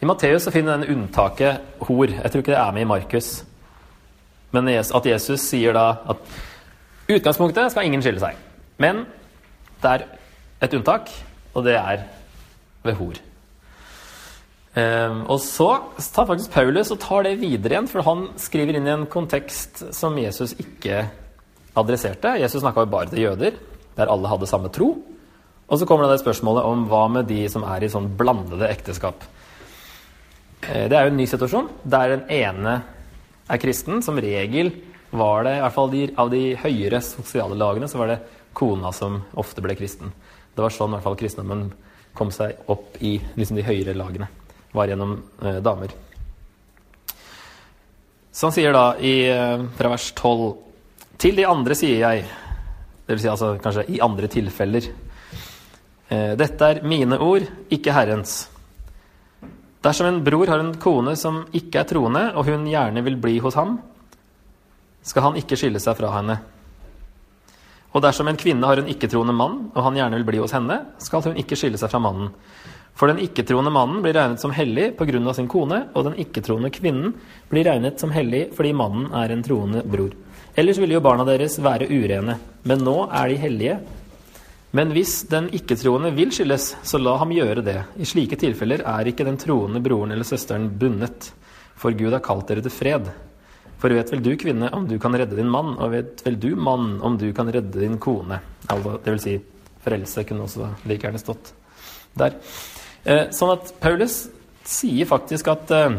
[0.02, 2.12] I Matteus så finner den unntaket hor.
[2.12, 3.30] Jeg tror ikke det er med i Markus.
[4.52, 6.36] Men at Jesus sier da at
[7.08, 8.38] utgangspunktet skal ingen skille seg.
[8.82, 9.04] Men
[9.82, 10.04] det er
[10.66, 11.10] et unntak,
[11.54, 12.04] og det er
[12.86, 13.20] ved hor.
[14.76, 18.88] Um, og så tar faktisk Paulus og tar det videre igjen, for han skriver inn
[18.88, 21.06] i en kontekst som Jesus ikke
[21.76, 22.34] adresserte.
[22.42, 23.56] Jesus snakka jo bare til jøder,
[23.96, 24.90] der alle hadde samme tro.
[25.66, 29.24] Og så kommer det, spørsmålet om hva med de som er i sånn blandede ekteskap.
[30.66, 32.76] Uh, det er jo en ny situasjon der den ene
[33.48, 34.04] er kristen.
[34.04, 34.74] Som regel
[35.18, 38.22] var det, i hvert fall de, av de høyere sosiale lagene, så var det
[38.56, 40.12] kona som ofte ble kristen.
[40.56, 41.68] Det var sånn i hvert fall kristendommen
[42.16, 44.28] kom seg opp i liksom, de høyere lagene
[44.76, 45.92] var gjennom eh, damer.
[48.32, 50.54] Så han sier da i, eh, fra vers 12
[51.16, 52.24] Til de andre sier jeg,
[53.08, 53.22] dvs.
[53.22, 54.84] Si altså kanskje i andre tilfeller
[56.12, 58.34] eh, Dette er mine ord, ikke Herrens.
[59.80, 63.38] Dersom en bror har en kone som ikke er troende, og hun gjerne vil bli
[63.40, 63.78] hos ham,
[65.06, 66.40] skal han ikke skille seg fra henne.
[67.96, 70.82] Og dersom en kvinne har en ikke-troende mann, og han gjerne vil bli hos henne,
[71.00, 72.32] skal hun ikke skille seg fra mannen.
[72.96, 75.32] For den ikke-troende mannen blir regnet som hellig pga.
[75.34, 77.14] sin kone, og den ikke-troende kvinnen
[77.48, 80.12] blir regnet som hellig fordi mannen er en troende bror.
[80.56, 83.78] Ellers ville jo barna deres være urene, men nå er de hellige.
[84.72, 87.78] Men hvis den ikke-troende vil skilles, så la ham gjøre det.
[87.96, 91.32] I slike tilfeller er ikke den troende broren eller søsteren bundet,
[91.76, 93.08] for Gud har kalt dere til fred.
[93.80, 96.50] For vet vel du, kvinne, om du kan redde din mann, og vet vel du,
[96.56, 98.40] mann, om du kan redde din kone.
[98.72, 99.36] Altså, det vil si,
[99.84, 101.52] frelse kunne også like gjerne stått
[102.16, 102.38] der.
[103.06, 104.24] Eh, sånn at Paulus
[104.66, 105.98] sier faktisk at eh,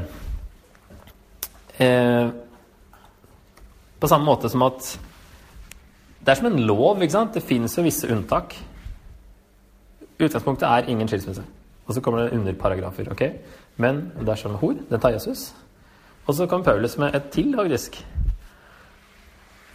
[1.86, 2.26] eh,
[3.98, 4.90] På samme måte som at
[6.20, 7.00] det er som en lov.
[7.00, 7.38] ikke sant?
[7.38, 8.52] Det finnes jo visse unntak.
[10.20, 11.46] Utgangspunktet er ingen skilsmisse.
[11.88, 13.08] Og så kommer det underparagrafer.
[13.14, 13.24] ok?
[13.78, 15.54] Men dersom hor, den tar Jesus.
[16.28, 18.02] Og så kom Paulus med et til, faktisk.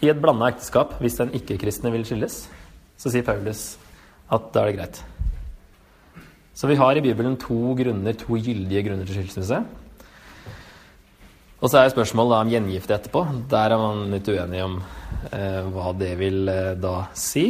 [0.03, 2.43] I et blanda ekteskap, hvis den ikke-kristne vil skilles,
[3.01, 3.79] så sier Paulus
[4.33, 4.99] at da er det greit.
[6.53, 9.62] Så vi har i Bibelen to grunner, to gyldige grunner til skilsmisse.
[11.62, 13.23] Og så er spørsmålet om gjengifte etterpå.
[13.49, 14.81] Der er man litt uenig om
[15.31, 17.47] eh, hva det vil eh, da si.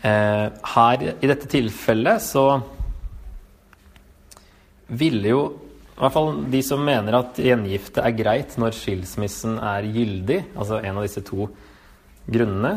[0.00, 2.46] Eh, her, i dette tilfellet, så
[4.88, 5.44] ville jo
[5.96, 10.82] i hvert fall de som mener at gjengifte er greit når skilsmissen er gyldig, altså
[10.84, 11.46] en av disse to
[12.28, 12.74] grunnene,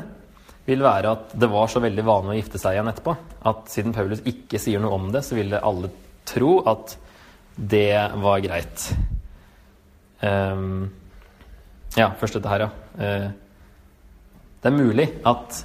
[0.69, 3.15] vil være at det var så veldig vanlig å gifte seg igjen etterpå.
[3.49, 5.89] At siden Paulus ikke sier noe om det, så ville alle
[6.29, 6.93] tro at
[7.60, 8.86] det var greit.
[10.21, 10.86] Um,
[11.97, 12.69] ja, først dette her, ja.
[12.95, 14.29] Uh,
[14.60, 15.60] det er mulig at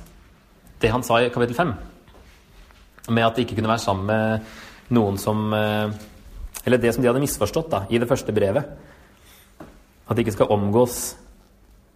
[0.82, 1.70] det han sa i kapittel 5,
[3.14, 5.94] med at de ikke kunne være sammen med noen som uh,
[6.64, 8.72] Eller det som de hadde misforstått da, i det første brevet,
[10.04, 11.14] at de ikke skal omgås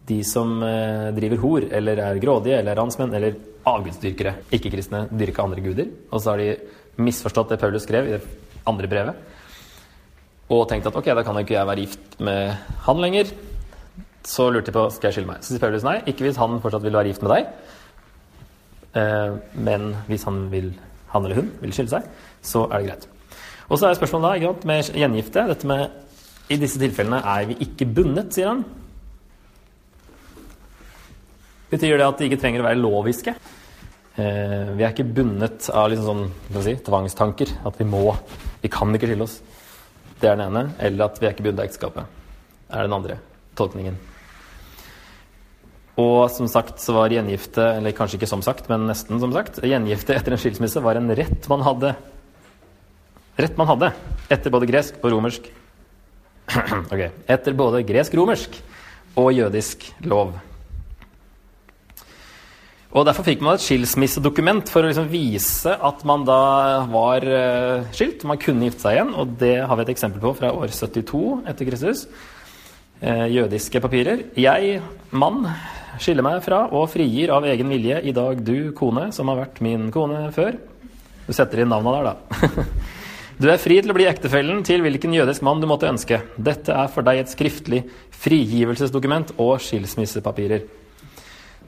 [0.09, 3.37] de som eh, driver hor, eller er grådige, eller ransmenn, eller
[3.69, 5.91] avgudsdyrkere, ikke-kristne, dyrker andre guder.
[6.09, 8.23] Og så har de misforstått det Paulus skrev i det
[8.69, 9.35] andre brevet,
[10.49, 12.55] og tenkt at ok, da kan jo ikke jeg være gift med
[12.87, 13.35] han lenger.
[14.29, 15.41] så lurte de på skal jeg skille meg.
[15.41, 17.47] Så sier Paulus nei, ikke hvis han fortsatt vil være gift med deg.
[19.01, 19.37] Eh,
[19.69, 20.73] men hvis han, vil,
[21.13, 22.09] han eller hun vil skille seg,
[22.45, 23.09] så er det greit.
[23.69, 25.89] Og så er spørsmålet da, med gjengifte dette med
[26.49, 28.65] I disse tilfellene er vi ikke bundet, sier han.
[31.69, 33.35] Betyr det at de ikke trenger å være loviske?
[34.19, 37.59] Eh, vi er ikke bundet av liksom sånn si, tvangstanker.
[37.69, 38.17] At vi må
[38.63, 39.39] Vi kan ikke skille oss.
[40.19, 40.73] Det er den ene.
[40.81, 42.15] Eller at vi er ikke bundet av ekteskapet.
[42.71, 43.19] er den andre
[43.57, 43.99] tolkningen.
[45.99, 49.59] Og som sagt så var gjengifte, eller kanskje ikke som sagt, men nesten som sagt,
[49.67, 51.95] gjengifte etter en skilsmisse var en rett man hadde.
[53.39, 53.93] Rett man hadde
[54.29, 55.47] etter både gresk og romersk
[56.93, 57.03] Ok.
[57.29, 58.61] Etter både gresk-romersk
[59.19, 60.37] og jødisk lov.
[62.89, 66.41] Og Derfor fikk man et skilsmissedokument for å liksom vise at man da
[66.89, 68.25] var uh, skilt.
[68.27, 71.21] Man kunne gifte seg igjen, og det har vi et eksempel på fra år 72
[71.53, 72.07] etter Kristus.
[73.03, 74.25] Uh, jødiske papirer.
[74.41, 74.81] Jeg,
[75.13, 75.45] mann,
[76.01, 79.61] skiller meg fra og frigir av egen vilje i dag du, kone, som har vært
[79.65, 80.57] min kone før.
[81.29, 82.65] Du setter inn navna der, da.
[83.39, 86.21] du er fri til å bli ektefellen til hvilken jødisk mann du måtte ønske.
[86.35, 87.85] Dette er for deg et skriftlig
[88.19, 90.65] frigivelsesdokument og skilsmissepapirer.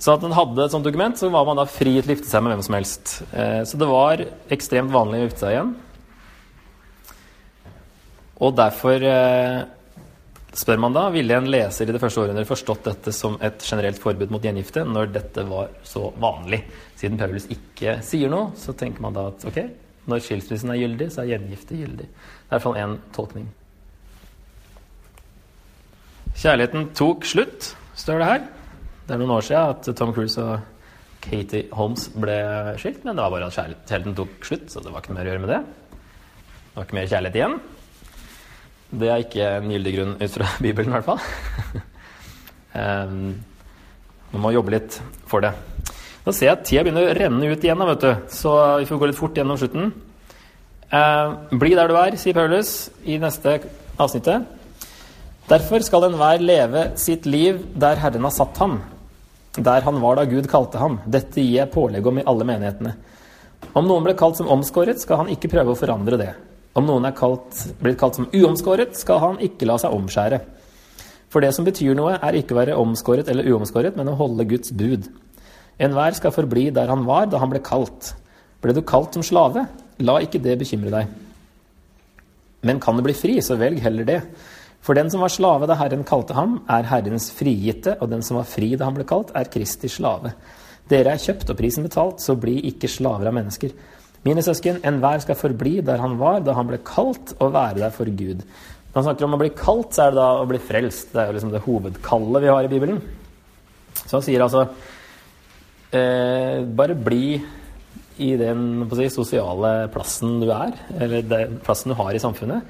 [0.01, 2.31] Så at man hadde et sånt dokument, så var man da fri til å gifte
[2.31, 3.13] seg med hvem som helst.
[3.31, 4.23] Eh, så det var
[4.57, 5.75] ekstremt vanlig å gifte seg igjen.
[8.41, 9.59] Og derfor eh,
[10.57, 14.01] spør man da ville en leser i det første århundret forstått dette som et generelt
[14.01, 16.63] forbud mot gjengifte når dette var så vanlig.
[16.99, 19.61] Siden Paulus ikke sier noe, så tenker man da at ok,
[20.11, 22.07] når skilsmissen er gyldig, så er gjengifte gyldig.
[22.07, 23.49] Det er i hvert fall én tolkning.
[26.41, 28.45] Kjærligheten tok slutt, står det her.
[29.07, 30.61] Det er noen år siden at Tom Cruise og
[31.21, 32.39] Katie Holmes ble
[32.81, 35.35] skilt, men det var bare at kjærligheten tok slutt, så det var ikke mer å
[35.35, 35.61] gjøre med det.
[36.71, 37.57] Det var ikke mer kjærlighet igjen.
[39.01, 41.83] Det er ikke en gyldig grunn ut fra Bibelen, i hvert fall.
[42.75, 43.19] um,
[44.33, 45.53] man må jobbe litt for det.
[46.27, 48.11] Nå ser jeg at tida begynner å renne ut igjen, vet du.
[48.29, 49.93] så vi får gå litt fort gjennom slutten.
[50.91, 53.61] Eh, bli der du er, sier Paulus i neste
[54.01, 54.47] avsnittet.
[55.51, 58.81] Derfor skal enhver leve sitt liv der Herren har satt ham
[59.57, 61.01] der han var da Gud kalte ham.
[61.07, 62.95] Dette gir jeg pålegg om i alle menighetene.
[63.75, 66.31] Om noen ble kalt som omskåret, skal han ikke prøve å forandre det.
[66.79, 70.41] Om noen er kalt, blitt kalt som uomskåret, skal han ikke la seg omskjære.
[71.31, 74.47] For det som betyr noe, er ikke å være omskåret eller uomskåret, men å holde
[74.51, 75.11] Guds bud.
[75.81, 78.13] Enhver skal forbli der han var da han ble kalt.
[78.61, 79.65] Ble du kalt som slave?
[80.05, 81.13] La ikke det bekymre deg.
[82.69, 84.19] Men kan du bli fri, så velg heller det.
[84.85, 88.39] For den som var slave da Herren kalte ham, er Herrens frigitte, og den som
[88.41, 90.35] var fri da han ble kalt, er Kristi slave.
[90.91, 93.73] Dere er kjøpt og prisen betalt, så bli ikke slaver av mennesker.
[94.25, 97.95] Mine søsken, enhver skal forbli der han var da han ble kalt, og være der
[97.95, 98.45] for Gud.
[98.91, 101.13] Når han snakker om å bli kalt, så er det da å bli frelst.
[101.13, 103.01] Det er jo liksom det hovedkallet vi har i Bibelen.
[104.01, 104.67] Så han sier altså
[105.93, 107.41] eh, Bare bli
[108.21, 112.63] i den si, sosiale plassen du er, eller den plassen du har i samfunnet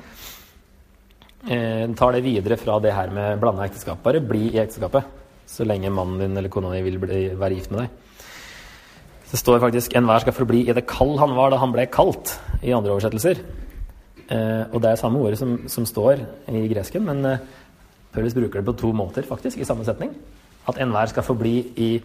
[1.48, 4.02] eh, tar det videre fra det her med blanda ekteskap.
[4.04, 5.18] Bare bli i ekteskapet
[5.50, 7.88] så lenge mannen din eller kona di vil bli, være gift med deg.
[9.30, 12.38] Det står faktisk 'enhver skal forbli i det kall han var da han ble kalt'
[12.62, 13.38] i andre oversettelser.
[14.30, 17.38] Eh, og det er samme ordet som, som står i gresken, men eh,
[18.12, 20.14] Paulus bruker det på to måter faktisk i samme setning.
[20.68, 22.02] At enhver skal forbli i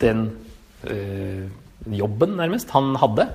[0.00, 0.26] den
[0.84, 1.46] øh,
[1.86, 3.28] jobben, nærmest, han hadde.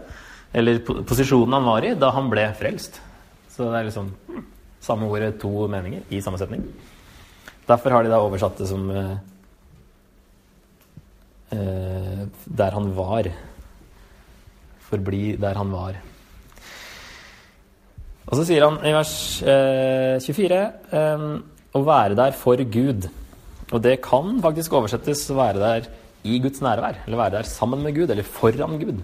[0.53, 2.99] Eller posisjonen han var i da han ble frelst.
[3.51, 4.11] Så det er liksom
[4.81, 6.63] samme ordet, to meninger i samme setning.
[7.67, 9.17] Derfor har de da oversatt det som eh,
[11.51, 13.31] 'der han var'.
[14.79, 15.95] Forbli der han var.
[18.27, 20.59] Og så sier han i vers øh, 24
[20.91, 21.39] eh,
[21.75, 23.09] 'å være der for Gud'.
[23.71, 27.81] Og det kan faktisk oversettes 'å være der i Guds nærvær', eller være der sammen
[27.83, 29.01] med Gud, eller foran Gud.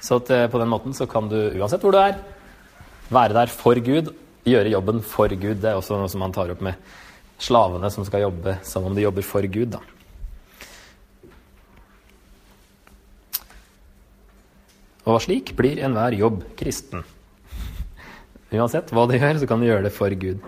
[0.00, 2.20] Så eh, på den måten så kan du, uansett hvor du er,
[3.10, 4.12] være der for Gud,
[4.46, 5.58] gjøre jobben for Gud.
[5.62, 6.74] Det er også noe som han tar opp med
[7.42, 9.74] slavene som skal jobbe som om de jobber for Gud.
[9.74, 9.82] da.
[15.06, 17.04] Og slik blir enhver jobb kristen.
[18.50, 20.42] Uansett hva de gjør, så kan de gjøre det for Gud.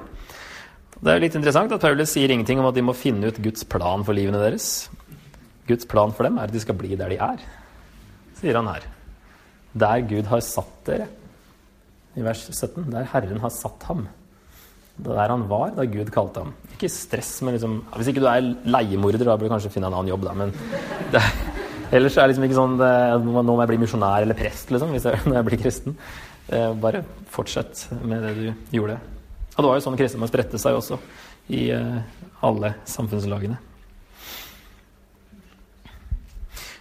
[0.99, 3.62] Det er litt interessant at Paulus sier ingenting om at de må finne ut Guds
[3.71, 4.89] plan for livene deres.
[5.69, 7.43] Guds plan for dem er at de skal bli der de er,
[8.39, 8.87] sier han her.
[9.79, 11.09] Der Gud har satt dere
[12.19, 14.07] i vers 17, der Herren har satt ham.
[14.99, 16.55] Der han var da Gud kalte ham.
[16.75, 19.95] Ikke stress men liksom Hvis ikke du er leiemorder, da bør du kanskje finne en
[19.95, 20.35] annen jobb, da.
[20.35, 20.55] Men
[21.12, 21.23] det,
[21.95, 22.91] ellers er det liksom ikke sånn det,
[23.29, 25.99] Nå må jeg bli misjonær eller prest, liksom, jeg, når jeg blir kristen.
[26.49, 28.99] Eh, bare fortsett med det du gjorde.
[29.55, 30.99] Og det var jo sånn kristne spredte seg også
[31.55, 31.99] i eh,
[32.47, 33.59] alle samfunnslagene.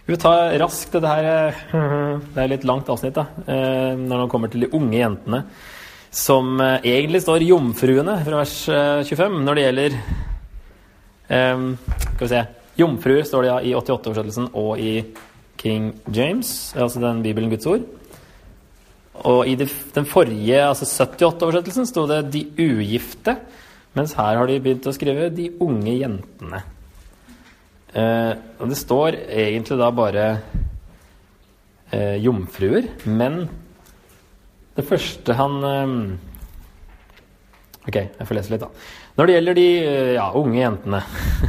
[0.08, 1.26] Vi tar raskt dette her
[1.68, 3.26] Det er litt langt avsnitt, da.
[3.44, 5.42] Når man kommer til de unge jentene
[6.08, 8.54] som egentlig står jomfruene fra vers
[9.04, 9.98] 25 når det gjelder
[11.28, 12.40] Skal vi se
[12.78, 14.92] Jomfruer står det ja i 88-oversettelsen og i
[15.58, 17.82] King James, altså den Bibelen Guds ord.
[19.26, 23.34] Og i den forrige, altså 78-oversettelsen, sto det 'de ugifte',
[23.98, 26.62] mens her har de begynt å skrive 'de unge jentene'.
[27.96, 30.24] Eh, og det står egentlig da bare
[31.92, 33.46] eh, jomfruer, men
[34.76, 35.92] det første han eh,
[37.88, 38.68] Ok, jeg får lese litt, da.
[39.16, 40.98] Når det gjelder de eh, ja, unge jentene,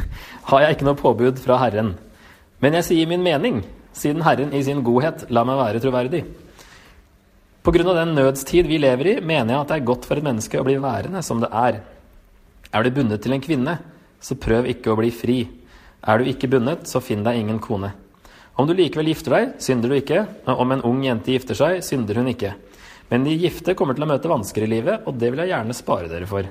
[0.48, 1.90] har jeg ikke noe påbud fra Herren.
[2.64, 3.60] Men jeg sier min mening,
[3.92, 6.22] siden Herren i sin godhet lar meg være troverdig.
[7.60, 7.84] Pga.
[7.84, 10.64] den nødstid vi lever i, mener jeg at det er godt for et menneske å
[10.64, 11.82] bli værende som det er.
[12.72, 13.76] Er du bundet til en kvinne,
[14.20, 15.38] så prøv ikke å bli fri.
[16.00, 17.92] Er du ikke bundet, så finn deg ingen kone.
[18.56, 20.24] Om du likevel gifter deg, synder du ikke.
[20.48, 22.54] Om en ung jente gifter seg, synder hun ikke.
[23.10, 25.76] Men de gifte kommer til å møte vansker i livet, og det vil jeg gjerne
[25.76, 26.48] spare dere for.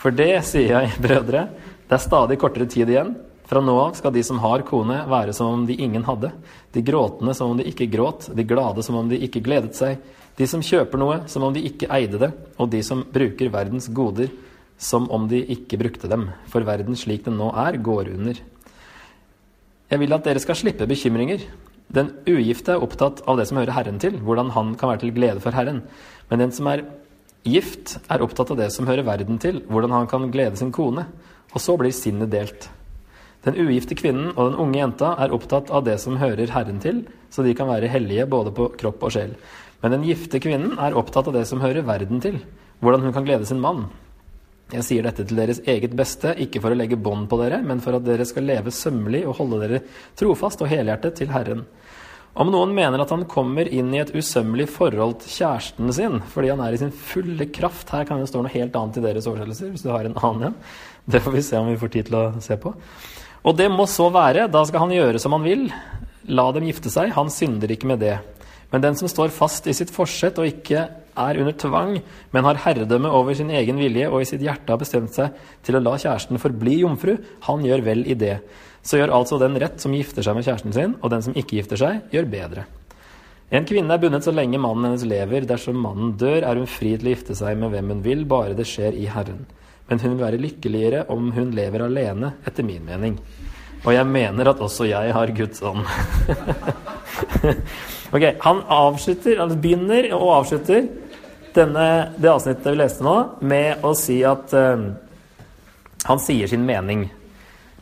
[0.00, 1.46] For det, sier jeg, brødre,
[1.86, 3.14] det er stadig kortere tid igjen.
[3.46, 6.32] Fra nå av skal de som har kone, være som om de ingen hadde.
[6.74, 10.00] De gråtende som om de ikke gråt, de glade som om de ikke gledet seg.
[10.36, 13.86] De som kjøper noe som om de ikke eide det, og de som bruker verdens
[13.94, 14.32] goder
[14.76, 16.26] som om de ikke brukte dem.
[16.50, 18.42] For verden slik den nå er, går under.
[19.90, 21.44] Jeg vil at dere skal slippe bekymringer.
[21.94, 25.14] Den ugifte er opptatt av det som hører Herren til, hvordan han kan være til
[25.14, 25.84] glede for Herren.
[26.30, 26.82] Men den som er
[27.46, 31.06] gift, er opptatt av det som hører verden til, hvordan han kan glede sin kone.
[31.54, 32.66] Og så blir sinnet delt.
[33.46, 37.04] Den ugifte kvinnen og den unge jenta er opptatt av det som hører Herren til,
[37.30, 39.36] så de kan være hellige både på kropp og sjel.
[39.84, 42.40] Men den gifte kvinnen er opptatt av det som hører verden til,
[42.82, 43.86] hvordan hun kan glede sin mann.
[44.74, 47.78] Jeg sier dette til deres eget beste, ikke for å legge bånd på dere, men
[47.82, 49.82] for at dere skal leve sømmelig og holde dere
[50.18, 51.62] trofast og helhjertet til Herren.
[52.36, 56.50] Om noen mener at han kommer inn i et usømmelig forhold til kjæresten sin fordi
[56.52, 59.28] han er i sin fulle kraft Her kan det stå noe helt annet i deres
[59.30, 60.58] oversettelser, hvis du har en annen en.
[61.06, 62.74] Det får vi se om vi får tid til å se på.
[63.46, 64.50] Og det må så være.
[64.52, 65.68] Da skal han gjøre som han vil.
[66.28, 67.14] La dem gifte seg.
[67.14, 68.18] Han synder ikke med det.
[68.72, 70.88] Men den som står fast i sitt forsett og ikke
[71.18, 71.96] er under tvang,
[72.32, 75.36] men har herredømme over sin egen vilje og i sitt hjerte har bestemt seg
[75.66, 77.16] til å la kjæresten forbli jomfru,
[77.48, 78.38] han gjør vel i det.
[78.86, 81.58] Så gjør altså den rett som gifter seg med kjæresten sin, og den som ikke
[81.58, 82.66] gifter seg, gjør bedre.
[83.54, 85.44] En kvinne er bundet så lenge mannen hennes lever.
[85.46, 88.56] Dersom mannen dør, er hun fri til å gifte seg med hvem hun vil, bare
[88.58, 89.44] det skjer i Herren
[89.86, 93.18] men hun vil være lykkeligere om hun lever alene, etter min mening.
[93.84, 95.84] Og jeg mener at også jeg har Guds ånd.
[98.14, 100.88] ok, Han avslutter, han begynner og avslutter
[101.56, 101.86] denne,
[102.20, 104.86] det avsnittet vi leste nå, med å si at uh,
[106.06, 107.06] han sier sin mening.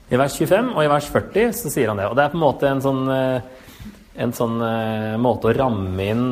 [0.09, 2.09] I vers 25 og i vers 40 så sier han det.
[2.11, 3.87] Og det er på en måte en sånn, uh,
[4.25, 6.27] en sånn uh, måte å ramme inn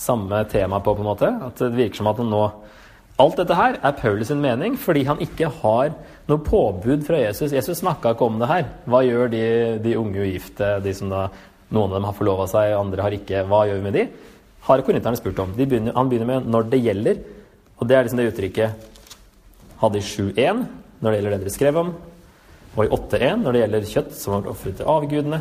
[0.00, 1.30] samme tema på, på en måte.
[1.50, 2.44] At det virker som at han nå
[3.20, 5.90] Alt dette her er Paulus sin mening fordi han ikke har
[6.30, 7.52] noe påbud fra Jesus.
[7.52, 8.62] Jesus snakka ikke om det her.
[8.88, 9.42] Hva gjør de,
[9.84, 11.26] de unge ugifte, de som da
[11.68, 13.42] noen av dem har forlova seg, andre har ikke?
[13.50, 14.06] Hva gjør vi med de?
[14.66, 15.52] Har korinterne spurt om.
[15.56, 17.18] Begynner, han begynner med 'når det gjelder',
[17.78, 18.70] og det er liksom det uttrykket
[19.80, 20.66] hadde i 7.1
[21.00, 21.94] når det gjelder det dere skrev om,
[22.76, 25.40] og i 8.1 når det gjelder kjøtt som var ofret til avgudene.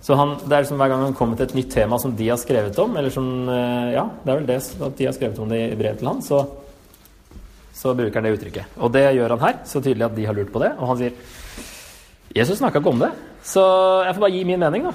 [0.00, 2.28] Så han, det er liksom Hver gang han kommer til et nytt tema som de
[2.28, 5.38] har skrevet om, eller som eh, Ja, det er vel det at de har skrevet
[5.42, 6.46] om det i brev til han, så
[7.78, 8.78] så bruker han det uttrykket.
[8.82, 10.72] Og det gjør han her, så tydelig at de har lurt på det.
[10.80, 11.12] Og han sier
[12.34, 13.10] Jesus snakka ikke om det,
[13.46, 13.62] så
[14.02, 14.94] jeg får bare gi min mening, da.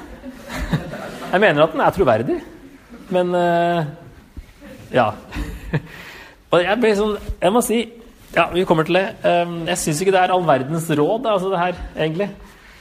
[1.33, 2.35] Jeg mener at den er troverdig,
[3.13, 3.83] men uh,
[4.93, 5.11] Ja.
[6.53, 7.79] Og jeg blir sånn Jeg må si
[8.33, 9.07] Ja, vi kommer til det.
[9.25, 12.29] Um, jeg syns ikke det er all verdens råd, altså, det her, egentlig,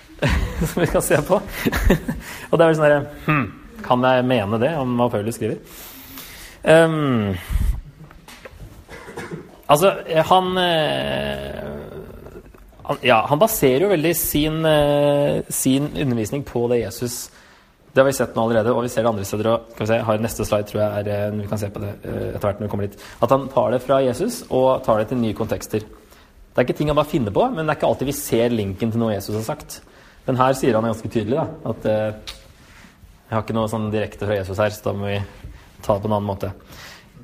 [0.70, 1.37] som vi skal se på.
[1.37, 3.43] Og det er vel sånn herre hm,
[3.85, 5.61] Kan jeg mene det om hva Paulus skriver?
[6.62, 7.35] Um,
[9.72, 9.93] Altså,
[10.28, 11.62] han, eh,
[12.85, 17.30] han Ja, han baserer jo veldig sin, eh, sin, undervisning på det Jesus
[17.93, 19.51] Det har vi sett nå allerede, og vi ser det andre steder.
[19.53, 20.05] òg.
[20.05, 22.66] har neste slide, tror jeg, er, eh, vi kan se på det etter hvert når
[22.66, 23.01] vi kommer dit.
[23.20, 25.80] At han tar det fra Jesus og tar det til nye kontekster.
[26.53, 28.53] Det er ikke ting han bare finner på, men det er ikke alltid vi ser
[28.53, 29.80] linken til noe Jesus har sagt.
[30.26, 32.34] Men her sier han ganske tydelig da, at eh,
[33.28, 35.18] jeg har ikke noe sånn direkte fra Jesus her, så da må vi
[35.82, 36.53] ta det på en annen måte.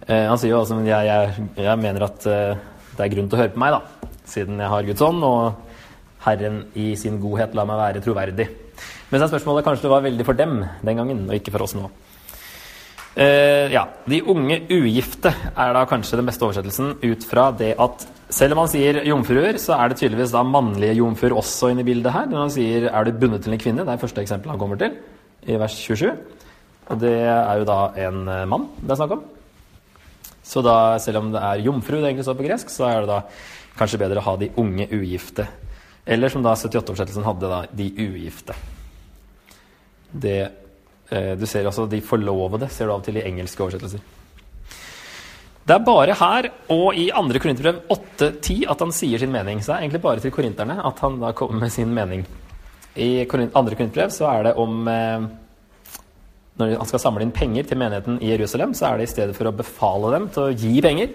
[0.06, 2.62] Eh, han sier jo altså jeg, jeg, jeg mener at eh,
[2.96, 6.24] det er grunn til å høre på meg, da, siden jeg har Guds ånd, og
[6.24, 8.48] Herren i sin godhet lar meg være troverdig.
[9.08, 11.64] Men så er spørsmålet kanskje det var veldig for dem den gangen, og ikke for
[11.64, 11.88] oss nå.
[13.18, 18.04] Eh, ja, De unge ugifte er da kanskje den beste oversettelsen ut fra det at
[18.30, 21.88] selv om han sier jomfruer, så er det tydeligvis da mannlige jomfruer også inne i
[21.88, 22.28] bildet her.
[22.28, 24.76] Når han sier 'er du bundet til en kvinne', det er første eksempel han kommer
[24.76, 24.92] til,
[25.46, 26.12] i vers 27.
[26.90, 29.24] Og det er jo da en eh, mann det er snakk om.
[30.44, 33.08] Så da, selv om det er jomfru det egentlig står på gresk, så er det
[33.08, 33.22] da
[33.76, 35.46] kanskje bedre å ha de unge ugifte.
[36.06, 38.54] Eller som da 78-oversettelsen hadde, da de ugifte.
[40.12, 40.38] Det,
[41.10, 44.00] eh, du ser altså de forlovede, ser du av og til i engelske oversettelser.
[45.68, 47.40] Det er bare her og i 2.
[47.44, 49.60] Korinterbrev 8.10 at han sier sin mening.
[49.60, 52.24] Så det er egentlig bare til korinterne at han da kommer med sin mening.
[52.96, 53.50] I 2.
[53.52, 55.26] Korinterbrev så er det om eh,
[56.58, 59.36] Når han skal samle inn penger til menigheten i Jerusalem, så er det i stedet
[59.36, 61.12] for å befale dem til å gi penger,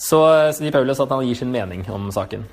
[0.00, 0.20] så
[0.54, 2.44] sier Paulus at han gir sin mening om saken.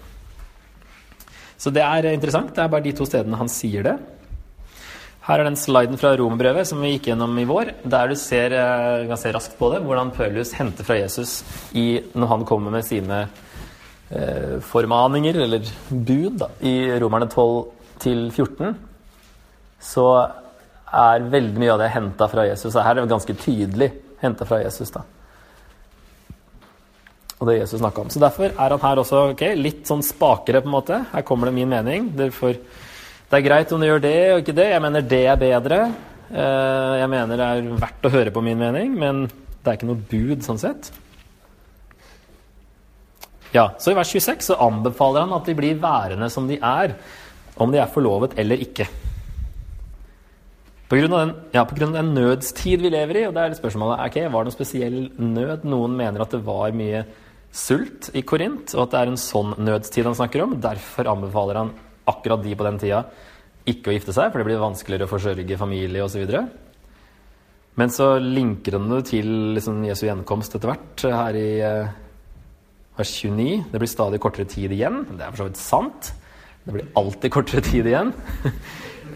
[1.57, 2.49] Så det er interessant.
[2.55, 3.93] Det er bare de to stedene han sier det.
[5.27, 8.53] Her er den sliden fra romerbrevet som vi gikk gjennom i vår, der du ser,
[9.09, 11.41] ganske raskt på det, hvordan Paulus henter fra Jesus
[11.75, 13.25] i, når han kommer med sine
[14.07, 18.71] eh, formaninger, eller bud, da, i Romerne 12 14.
[19.83, 20.07] Så
[20.95, 22.71] er veldig mye av det henta fra Jesus.
[22.71, 23.91] Og her er det ganske tydelig
[24.23, 24.95] henta fra Jesus.
[24.95, 25.03] da.
[27.37, 28.09] Og det Jesus snakka om.
[28.09, 31.05] Så derfor er han her også okay, litt sånn spakere, på en måte.
[31.11, 32.13] Her kommer det min mening.
[32.17, 32.55] Derfor
[33.27, 34.69] det er greit om du gjør det og ikke det.
[34.71, 35.81] Jeg mener det er bedre.
[36.31, 39.89] Eh, jeg mener det er verdt å høre på min mening, men det er ikke
[39.89, 40.91] noe bud sånn sett.
[43.55, 46.95] Ja, så I vers 26 så anbefaler han at de blir værende som de er,
[47.59, 48.87] om de er forlovet eller ikke.
[50.87, 53.43] På grunn, av den, ja, på grunn av den nødstid vi lever i, og det
[53.43, 55.65] er spørsmålet okay, var det noen spesiell nød.
[55.67, 57.03] Noen mener at det var mye
[57.51, 60.55] sult i Korint, og at det er en sånn nødstid han snakker om.
[60.63, 61.73] Derfor anbefaler han
[62.07, 63.03] akkurat de på den tida
[63.67, 66.23] ikke å gifte seg, for det blir vanskeligere å forsørge familie osv.
[67.77, 69.27] Men så linker han det til
[69.57, 71.91] liksom, Jesu gjenkomst etter hvert, her i eh,
[72.97, 73.67] vers 29.
[73.73, 75.03] Det blir stadig kortere tid igjen.
[75.11, 76.11] Det er for så vidt sant.
[76.63, 78.13] Det blir alltid kortere tid igjen.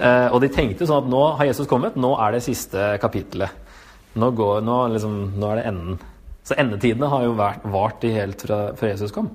[0.05, 3.71] eh, og de tenkte sånn at nå har Jesus kommet, nå er det siste kapittelet.
[4.19, 5.99] Nå, går, nå, liksom, nå er det enden.
[6.43, 9.31] Så endetidene har jo vært, vart i helt fra, fra Jesus kom.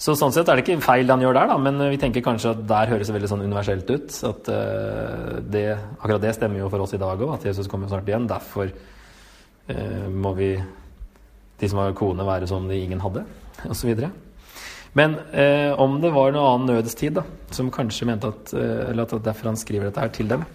[0.00, 2.54] Så sånn sett er det ikke feil han gjør der, da, men vi tenker kanskje
[2.54, 4.14] at der høres det veldig sånn universelt ut.
[4.30, 5.66] At uh, det,
[5.98, 8.28] akkurat det stemmer jo for oss i dag òg, at Jesus kommer snart igjen.
[8.30, 10.54] Derfor uh, må vi,
[11.60, 13.26] de som har kone, være som de ingen hadde,
[13.68, 13.92] osv.
[14.96, 19.20] Men uh, om det var noe annen nødstid, da, som kanskje mente at Eller at
[19.26, 20.48] derfor han skriver dette her til dem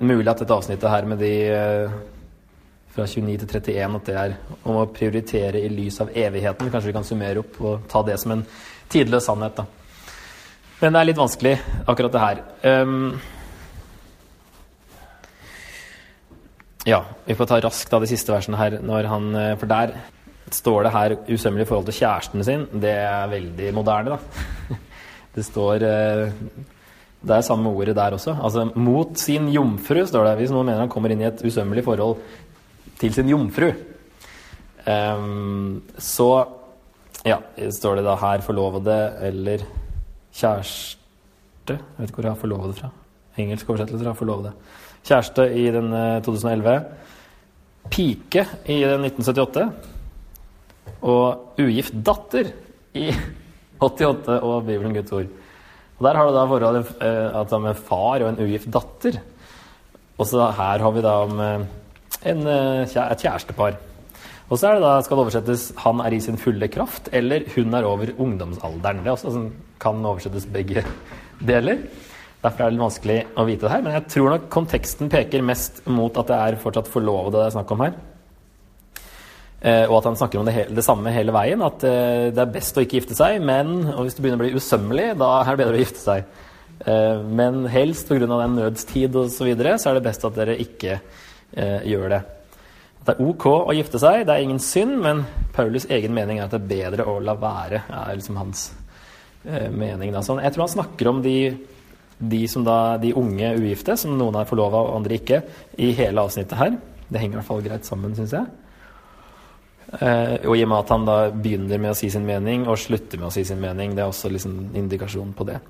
[0.00, 1.32] Mulig at dette avsnittet her med de
[2.96, 6.70] fra 29 til 31 at det er om å prioritere i lys av evigheten.
[6.72, 8.44] Kanskje vi kan summere opp og ta det som en
[8.92, 9.56] tidløs sannhet.
[9.56, 9.66] da.
[10.80, 11.56] Men det er litt vanskelig,
[11.88, 12.42] akkurat det her.
[12.84, 13.16] Um,
[16.86, 18.78] ja, vi får ta raskt av de siste versene her.
[19.10, 19.96] Han, eh, for der
[20.54, 22.66] står det her usømmelig forhold til kjæresten sin.
[22.72, 24.76] Det er veldig moderne, da.
[25.36, 26.30] Det står eh,
[27.26, 28.36] Det er samme ordet der også.
[28.40, 30.36] Altså mot sin jomfru, står det.
[30.36, 32.20] Hvis noen mener han kommer inn i et usømmelig forhold
[33.00, 33.70] til sin jomfru.
[34.86, 36.28] Um, så
[37.26, 37.40] ja,
[37.74, 39.58] står det da her 'forlovede' eller
[40.32, 40.96] 'kjæreste'.
[41.68, 42.90] Jeg vet ikke hvor jeg har 'forlovede' fra.
[43.36, 44.52] Engelsk oversettelse av 'forlovede'.
[45.04, 45.90] Kjæreste i den
[46.22, 46.74] 2011.
[46.74, 46.82] Eh,
[47.90, 49.72] Pike i den 1978.
[51.02, 52.52] Og ugift datter
[52.94, 53.12] i
[53.80, 55.26] 88 og Bibelen Guds ord.
[55.98, 59.20] Og Der har du da forholdet at det er med far og en ugift datter.
[60.18, 61.66] Og så her har vi da om eh,
[62.24, 63.76] en, eh, et kjærestepar.
[64.46, 67.42] Og så er det da, skal det oversettes 'han er i sin fulle kraft' eller
[67.54, 69.02] 'hun er over ungdomsalderen'.
[69.02, 69.50] Det også altså,
[69.80, 70.84] kan oversettes begge
[71.46, 71.78] deler.
[72.42, 73.82] Derfor er det litt vanskelig å vite det her.
[73.82, 77.56] Men jeg tror nok konteksten peker mest mot at det er fortsatt forlovede det er
[77.58, 77.92] snakk om her.
[79.62, 81.62] Eh, og at han snakker om det, hele, det, samme hele veien.
[81.62, 84.44] At eh, det er best å ikke gifte seg, men og hvis du begynner å
[84.44, 86.26] bli usømmelig, da er det bedre å gifte seg.
[86.84, 88.28] Eh, men helst pga.
[88.28, 89.32] den nødstid osv.
[89.32, 91.00] Så, videre, så er det best at dere ikke
[91.52, 92.22] eh, gjør det.
[93.06, 95.22] Det er ok å gifte seg, det er ingen synd, men
[95.54, 97.84] Paulus' egen mening er at det er bedre å la være.
[97.86, 98.66] er liksom hans
[99.44, 100.10] eh, mening.
[100.10, 100.24] Da.
[100.26, 101.38] Så jeg tror han snakker om de,
[102.18, 105.42] de, da, de unge ugifte, som noen er forlova og andre ikke,
[105.78, 106.78] i hele avsnittet her.
[107.06, 108.48] Det henger i hvert fall greit sammen, syns jeg.
[109.86, 112.80] Eh, og i og med at han da begynner med å si sin mening og
[112.82, 115.60] slutter med å si sin mening, det er også liksom indikasjon på det.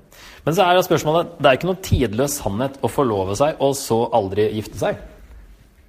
[0.41, 3.77] Men så er det spørsmålet det er ikke noen tidløs sannhet å forlove seg og
[3.77, 4.97] så aldri gifte seg.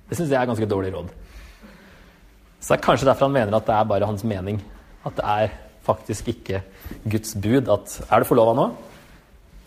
[0.09, 1.11] Det syns jeg er ganske dårlig råd.
[2.59, 4.61] Så det er kanskje derfor han mener at det er bare hans mening.
[5.07, 5.57] At det er
[5.87, 6.63] faktisk ikke
[7.09, 8.67] Guds bud at er du forlova nå,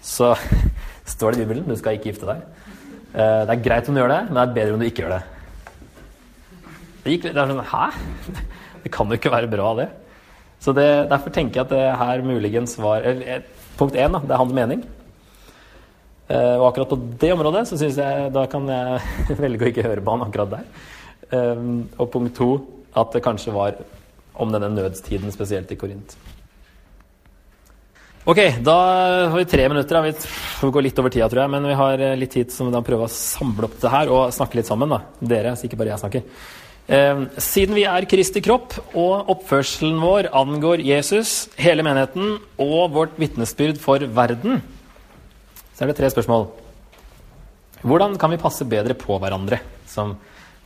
[0.01, 0.33] så
[1.13, 2.43] står det i Bibelen du skal ikke gifte deg.
[3.11, 5.05] Eh, det er greit om du gjør det, men det er bedre om du ikke
[5.05, 5.23] gjør det.
[7.01, 7.85] Det, gikk, det er sånn Hæ?
[8.81, 9.91] Det kan jo ikke være bra, det.
[10.61, 13.43] Så det, Derfor tenker jeg at det her muligens var eller,
[13.77, 14.81] Punkt én, da, det er hans mening.
[16.31, 19.87] Eh, og akkurat på det området så syns jeg da kan jeg velge å ikke
[19.87, 20.67] høre på han akkurat der.
[21.31, 21.65] Eh,
[21.97, 22.51] og punkt to
[22.95, 23.79] at det kanskje var
[24.41, 26.15] om denne nødstiden, spesielt i Korint.
[28.21, 28.75] Ok, da
[29.31, 29.97] har vi tre minutter.
[30.61, 31.51] Vi går litt over tida, tror jeg.
[31.55, 34.11] Men vi har eh, litt tid som vi da prøver å samle opp det her
[34.13, 34.93] og snakke litt sammen.
[34.93, 35.01] da.
[35.19, 36.27] Dere, så ikke bare jeg snakker.
[36.91, 43.17] Eh, siden vi er Kristi kropp, og oppførselen vår angår Jesus, hele menigheten og vårt
[43.21, 44.61] vitnesbyrd for verden,
[45.81, 46.43] så er det tre spørsmål.
[47.81, 49.57] Hvordan kan vi passe bedre på hverandre,
[49.89, 50.11] som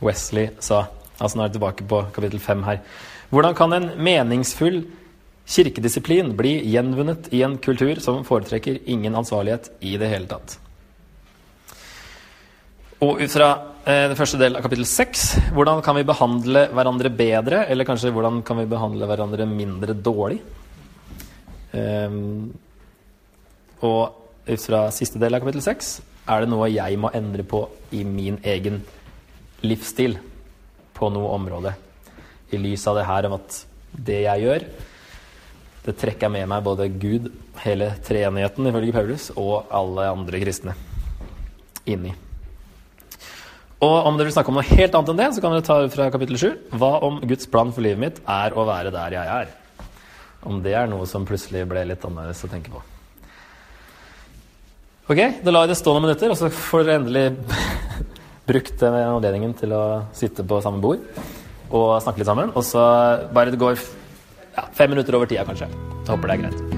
[0.04, 0.82] Wesley sa?
[1.16, 2.82] Altså Nå er vi tilbake på kapittel fem her.
[3.32, 4.82] Hvordan kan en meningsfull
[5.46, 10.58] Kirkedisiplin bli gjenvunnet i en kultur som foretrekker ingen ansvarlighet i det hele tatt.
[13.06, 13.48] Og ut fra
[13.86, 18.12] eh, den første del av kapittel seks hvordan kan vi behandle hverandre bedre, eller kanskje
[18.12, 20.42] hvordan kan vi behandle hverandre mindre dårlig?
[21.72, 22.50] Um,
[23.86, 25.96] og fra siste del av kapittel seks
[26.30, 28.80] er det noe jeg må endre på i min egen
[29.66, 30.18] livsstil
[30.96, 31.72] på noe område.
[32.54, 33.58] I lys av det her om at
[33.96, 34.66] det jeg gjør,
[35.86, 37.28] det trekker med meg både Gud,
[37.62, 40.74] hele treenigheten ifølge Paulus, og alle andre kristne
[41.86, 42.14] inni.
[43.86, 45.78] Og om dere vil snakke om noe helt annet enn det, så kan dere ta
[45.92, 46.48] fra kapittel 7.
[46.80, 49.54] Hva om Guds plan for livet mitt er å være der jeg er?
[50.46, 52.82] Om det er noe som plutselig ble litt annerledes å tenke på.
[55.06, 57.26] Ok, da lar jeg det stå noen minutter, og så får dere endelig
[58.48, 59.82] brukt anledningen til å
[60.16, 61.04] sitte på samme bord
[61.70, 62.50] og snakke litt sammen.
[62.58, 62.82] Og så
[63.34, 65.70] bare det går ja, fem minutter over tida, kanskje.
[65.70, 66.75] Jeg håper det er greit.